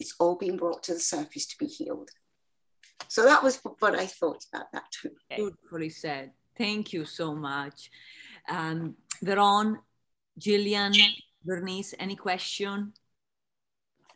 [0.00, 2.10] it's all being brought to the surface to be healed.
[3.08, 5.10] So that was what I thought about that too.
[5.28, 6.32] Beautifully said.
[6.56, 7.90] Thank you so much.
[8.48, 9.78] Um, Veron,
[10.38, 10.92] Gillian,
[11.44, 12.92] Bernice, any question?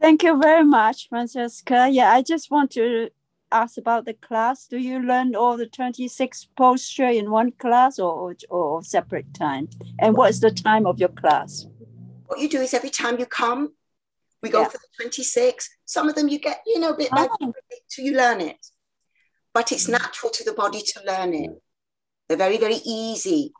[0.01, 1.89] Thank you very much, Francesca.
[1.91, 3.11] Yeah, I just want to
[3.53, 4.67] ask about the class.
[4.67, 9.69] Do you learn all the 26 posture in one class or, or, or separate time?
[9.99, 11.67] And what is the time of your class?
[12.27, 13.73] What you do is every time you come,
[14.45, 14.69] we go yeah.
[14.69, 15.69] for the 26.
[15.87, 17.53] Some of them you get, you know, a bit oh.
[17.91, 18.65] till you learn it.
[19.55, 19.93] But it's mm.
[19.93, 21.51] natural to the body to learn it.
[22.29, 23.53] They're very, very easy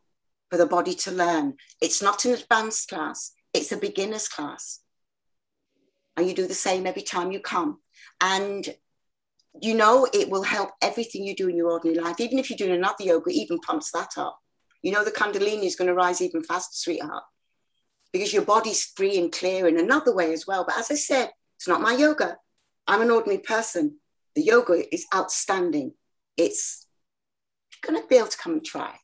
[0.51, 1.55] for the body to learn.
[1.81, 4.81] It's not an advanced class, it's a beginner's class.
[6.17, 7.81] And you do the same every time you come.
[8.21, 8.69] And
[9.61, 12.19] you know, it will help everything you do in your ordinary life.
[12.19, 14.37] Even if you're doing another yoga, even pumps that up.
[14.83, 17.23] You know, the Kundalini is going to rise even faster, sweetheart
[18.15, 20.65] because your body's free and clear in another way as well.
[20.65, 22.37] But as I said, it's not my yoga.
[22.87, 23.97] I'm an ordinary person.
[24.37, 25.95] The yoga is outstanding.
[26.37, 26.87] It's
[27.85, 28.95] going to be able to come and try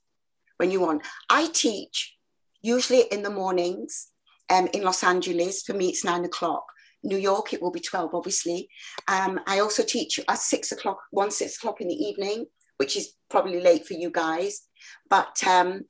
[0.59, 1.03] when you want.
[1.29, 2.15] I teach
[2.63, 4.07] usually in the mornings
[4.49, 5.65] um, in Los Angeles.
[5.65, 6.65] For me, it's nine o'clock.
[7.03, 8.69] New York, it will be 12, obviously.
[9.09, 12.47] Um, I also teach at six o'clock, one, six o'clock in the evening,
[12.77, 14.69] which is probably late for you guys.
[15.09, 15.87] But um,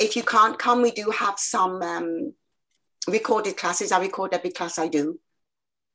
[0.00, 2.32] if you can't come, we do have some um,
[3.08, 3.92] recorded classes.
[3.92, 5.18] I record every class I do.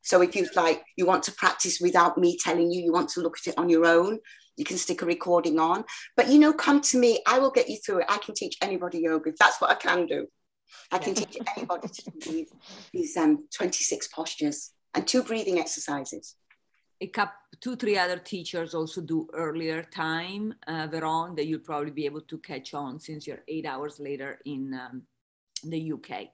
[0.02, 3.22] So if you like, you want to practice without me telling you, you want to
[3.22, 4.20] look at it on your own,
[4.58, 5.84] you can stick a recording on.
[6.18, 7.22] But you know, come to me.
[7.28, 8.06] I will get you through it.
[8.10, 9.34] I can teach anybody yoga.
[9.40, 10.28] That's what I can do.
[10.92, 12.54] I can teach anybody to do these,
[12.94, 16.36] these um, 26 postures and two breathing exercises.
[17.02, 21.92] A couple, two, three other teachers also do earlier time, uh, Veron, that you'll probably
[21.92, 25.02] be able to catch on since you're eight hours later in um,
[25.64, 26.30] the UK.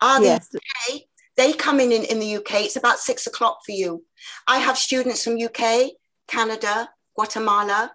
[0.00, 0.48] Ah, yes.
[0.48, 1.02] the UK,
[1.36, 2.62] they come in, in in the UK.
[2.62, 4.04] It's about six o'clock for you.
[4.46, 5.92] I have students from UK,
[6.28, 7.92] Canada, Guatemala.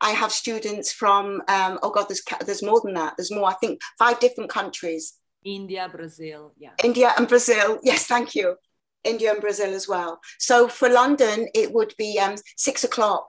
[0.00, 3.14] I have students from um, oh god, there's there's more than that.
[3.16, 3.48] There's more.
[3.48, 5.14] I think five different countries.
[5.44, 6.72] India, Brazil, yeah.
[6.82, 7.78] India and Brazil.
[7.84, 8.56] Yes, thank you.
[9.04, 10.20] India and Brazil as well.
[10.38, 13.26] So for London, it would be um, six o'clock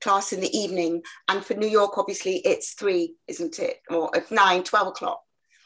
[0.00, 1.02] class in the evening.
[1.28, 3.78] And for New York, obviously, it's three, isn't it?
[3.90, 5.20] Or at nine, 12 o'clock.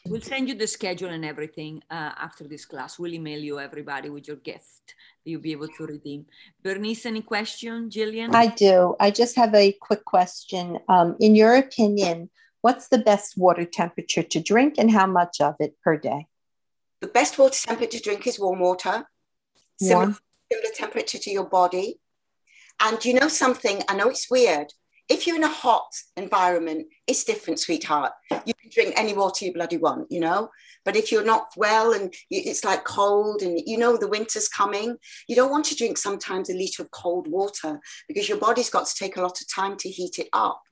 [0.06, 2.98] We'll send you the schedule and everything uh, after this class.
[2.98, 4.94] We'll email you everybody with your gift
[5.24, 6.26] you'll be able to redeem.
[6.62, 8.34] Bernice, any question, Jillian?
[8.34, 8.96] I do.
[8.98, 10.78] I just have a quick question.
[10.88, 12.30] Um, in your opinion,
[12.60, 16.26] what's the best water temperature to drink and how much of it per day?
[17.00, 19.04] The best water temperature to drink is warm water,
[19.80, 20.16] similar,
[20.52, 21.98] similar temperature to your body.
[22.80, 24.72] And you know something, I know it's weird.
[25.12, 28.12] If you're in a hot environment, it's different, sweetheart.
[28.46, 30.48] You can drink any water you bloody want, you know.
[30.86, 34.96] But if you're not well and it's like cold and you know the winter's coming,
[35.28, 38.86] you don't want to drink sometimes a liter of cold water because your body's got
[38.86, 40.62] to take a lot of time to heat it up.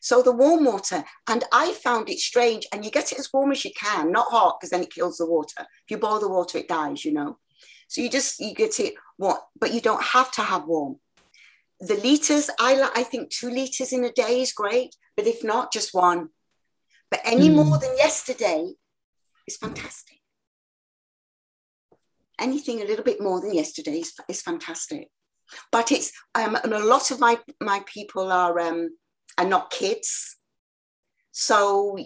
[0.00, 3.52] So the warm water, and I found it strange, and you get it as warm
[3.52, 5.60] as you can, not hot because then it kills the water.
[5.60, 7.38] If you boil the water, it dies, you know.
[7.88, 10.98] So you just you get it what, but you don't have to have warm.
[11.82, 15.42] The liters, I like, I think two liters in a day is great, but if
[15.42, 16.28] not, just one.
[17.10, 17.56] But any mm.
[17.56, 18.72] more than yesterday
[19.48, 20.18] is fantastic.
[22.40, 25.08] Anything a little bit more than yesterday is, is fantastic.
[25.72, 28.90] But it's um, and a lot of my my people are um,
[29.36, 30.36] are not kids,
[31.32, 31.98] so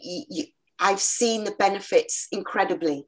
[0.80, 3.06] I've seen the benefits incredibly,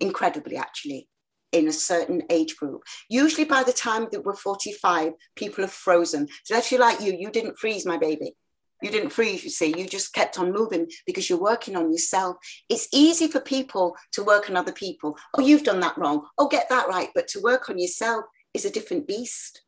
[0.00, 1.08] incredibly actually
[1.52, 2.82] in a certain age group.
[3.08, 6.28] Usually by the time that we're 45, people have frozen.
[6.44, 8.34] So if you like you, you didn't freeze, my baby.
[8.82, 12.36] You didn't freeze, you see, you just kept on moving because you're working on yourself.
[12.68, 15.18] It's easy for people to work on other people.
[15.36, 16.26] Oh, you've done that wrong.
[16.38, 17.08] Oh, get that right.
[17.14, 18.24] But to work on yourself
[18.54, 19.62] is a different beast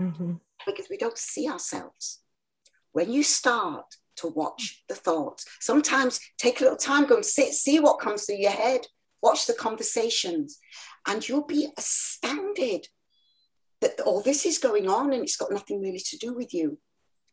[0.00, 0.34] mm-hmm.
[0.66, 2.20] because we don't see ourselves.
[2.92, 3.84] When you start
[4.16, 8.24] to watch the thoughts, sometimes take a little time, go and sit, see what comes
[8.24, 8.86] through your head,
[9.24, 10.58] watch the conversations,
[11.08, 12.86] and you'll be astounded
[13.80, 16.78] that all this is going on and it's got nothing really to do with you.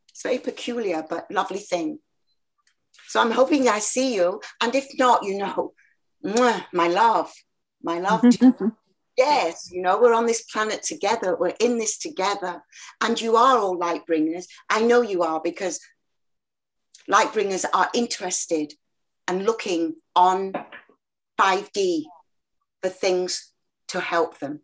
[0.10, 2.00] It's very peculiar, but lovely thing.
[3.08, 4.42] So I'm hoping I see you.
[4.62, 5.74] And if not, you know,
[6.74, 7.32] my love,
[7.82, 8.22] my love.
[9.18, 11.38] yes, you know, we're on this planet together.
[11.40, 12.62] We're in this together.
[13.00, 14.48] And you are all light bringers.
[14.70, 15.80] I know you are because
[17.08, 18.74] light bringers are interested
[19.28, 20.54] and looking on
[21.42, 22.04] 5D
[22.82, 23.52] for things
[23.88, 24.62] to help them.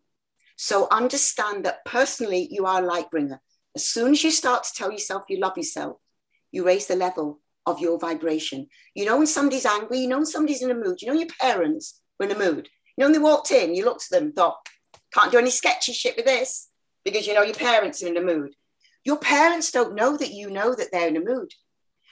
[0.58, 3.42] So understand that personally, you are a light bringer.
[3.76, 5.98] As soon as you start to tell yourself you love yourself,
[6.52, 8.68] you raise the level of your vibration.
[8.96, 11.28] You know when somebody's angry, you know when somebody's in a mood, you know your
[11.40, 12.70] parents were in a mood.
[12.96, 14.58] You know when they walked in, you looked at them, thought,
[15.14, 16.70] can't do any sketchy shit with this
[17.04, 18.54] because you know your parents are in a mood.
[19.04, 21.52] Your parents don't know that you know that they're in a mood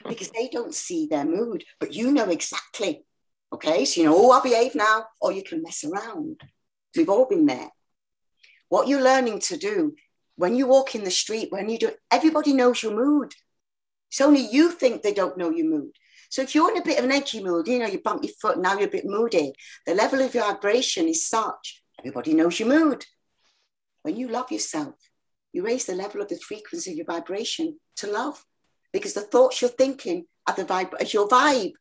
[0.07, 3.05] because they don't see their mood, but you know exactly.
[3.53, 6.41] Okay, so you know, oh, I'll behave now, or you can mess around.
[6.95, 7.69] We've all been there.
[8.69, 9.95] What you're learning to do
[10.35, 13.33] when you walk in the street, when you do, everybody knows your mood.
[14.09, 15.91] It's only you think they don't know your mood.
[16.29, 18.33] So if you're in a bit of an edgy mood, you know, you bump your
[18.41, 19.53] foot, now you're a bit moody,
[19.85, 23.05] the level of your vibration is such, everybody knows your mood.
[24.01, 24.95] When you love yourself,
[25.53, 28.43] you raise the level of the frequency of your vibration to love
[28.91, 31.73] because the thoughts you're thinking are the vibe, is your vibe.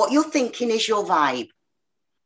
[0.00, 1.50] What you're thinking is your vibe.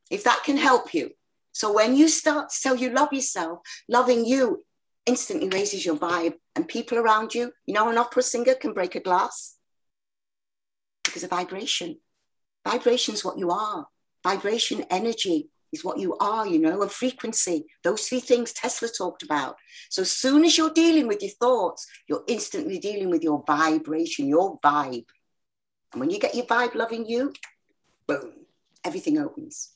[0.09, 1.09] If that can help you.
[1.51, 3.59] So when you start to tell you love yourself,
[3.89, 4.63] loving you
[5.05, 7.51] instantly raises your vibe and people around you.
[7.65, 9.57] You know, an opera singer can break a glass
[11.03, 11.99] because of vibration.
[12.65, 13.87] Vibration is what you are.
[14.23, 17.65] Vibration, energy is what you are, you know, and frequency.
[17.83, 19.57] Those three things Tesla talked about.
[19.89, 24.29] So as soon as you're dealing with your thoughts, you're instantly dealing with your vibration,
[24.29, 25.07] your vibe.
[25.91, 27.33] And when you get your vibe loving you,
[28.07, 28.31] boom,
[28.83, 29.71] everything opens.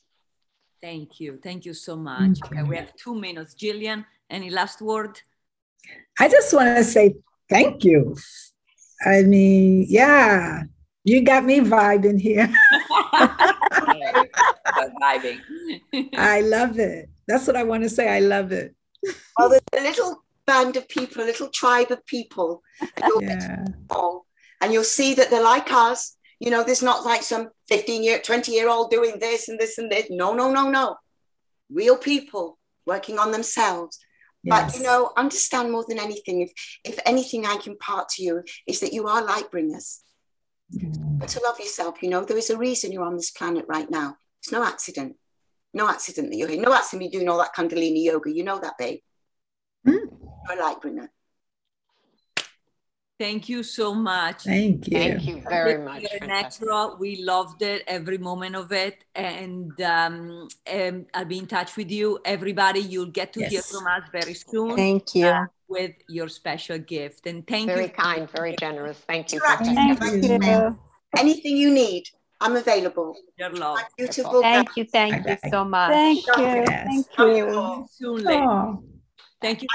[0.80, 1.38] Thank you.
[1.42, 2.38] Thank you so much.
[2.44, 3.54] Okay, we have two minutes.
[3.54, 5.20] Jillian, any last word?
[6.18, 7.16] I just want to say
[7.48, 8.16] thank you.
[9.04, 10.62] I mean, yeah,
[11.04, 12.48] you got me vibing here.
[15.02, 15.40] vibing.
[16.16, 17.10] I love it.
[17.26, 18.08] That's what I want to say.
[18.08, 18.74] I love it.
[19.38, 22.62] Well, there's a little band of people, a little tribe of people,
[23.20, 23.64] yeah.
[24.60, 26.16] and you'll see that they're like us.
[26.40, 29.78] You know, there's not like some 15 year, 20 year old doing this and this
[29.78, 30.06] and this.
[30.10, 30.96] No, no, no, no.
[31.70, 33.98] Real people working on themselves,
[34.42, 34.72] Yes.
[34.72, 36.40] But you know, understand more than anything.
[36.40, 36.52] If
[36.84, 40.02] if anything I can part to you is that you are light bringers.
[40.74, 41.18] Mm.
[41.18, 43.90] But to love yourself, you know, there is a reason you're on this planet right
[43.90, 44.16] now.
[44.42, 45.16] It's no accident.
[45.74, 46.60] No accident that you're here.
[46.60, 48.30] No accident you're doing all that Kundalini yoga.
[48.32, 49.00] You know that, babe.
[49.86, 50.08] Mm.
[50.48, 51.10] You're a light bringer.
[53.20, 54.44] Thank you so much.
[54.44, 54.98] Thank you.
[54.98, 56.06] Thank you very much.
[56.22, 56.96] Natural.
[56.98, 59.04] We loved it, every moment of it.
[59.14, 62.18] And um, um, I'll be in touch with you.
[62.24, 63.50] Everybody, you'll get to yes.
[63.50, 64.74] hear from us very soon.
[64.74, 65.26] Thank you.
[65.26, 67.26] Uh, with your special gift.
[67.26, 67.86] And thank very you.
[67.88, 68.96] Very kind, very generous.
[69.00, 69.40] Thank you.
[69.40, 70.78] Thank you.
[71.18, 72.04] Anything you need,
[72.40, 73.14] I'm available.
[73.38, 73.80] Your love.
[73.98, 74.40] Beautiful.
[74.40, 74.86] Thank you.
[74.86, 75.90] Thank you so much.
[75.90, 76.64] Thank you.
[76.64, 77.86] Thank you.
[77.90, 78.30] Soon, oh.
[78.30, 78.89] Thank you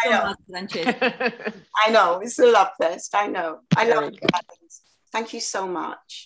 [0.04, 1.54] so much, Francesca.
[1.86, 3.14] I know, it's a love fest.
[3.16, 3.60] I know.
[3.76, 4.20] I love it.
[5.12, 5.98] Thank you so much.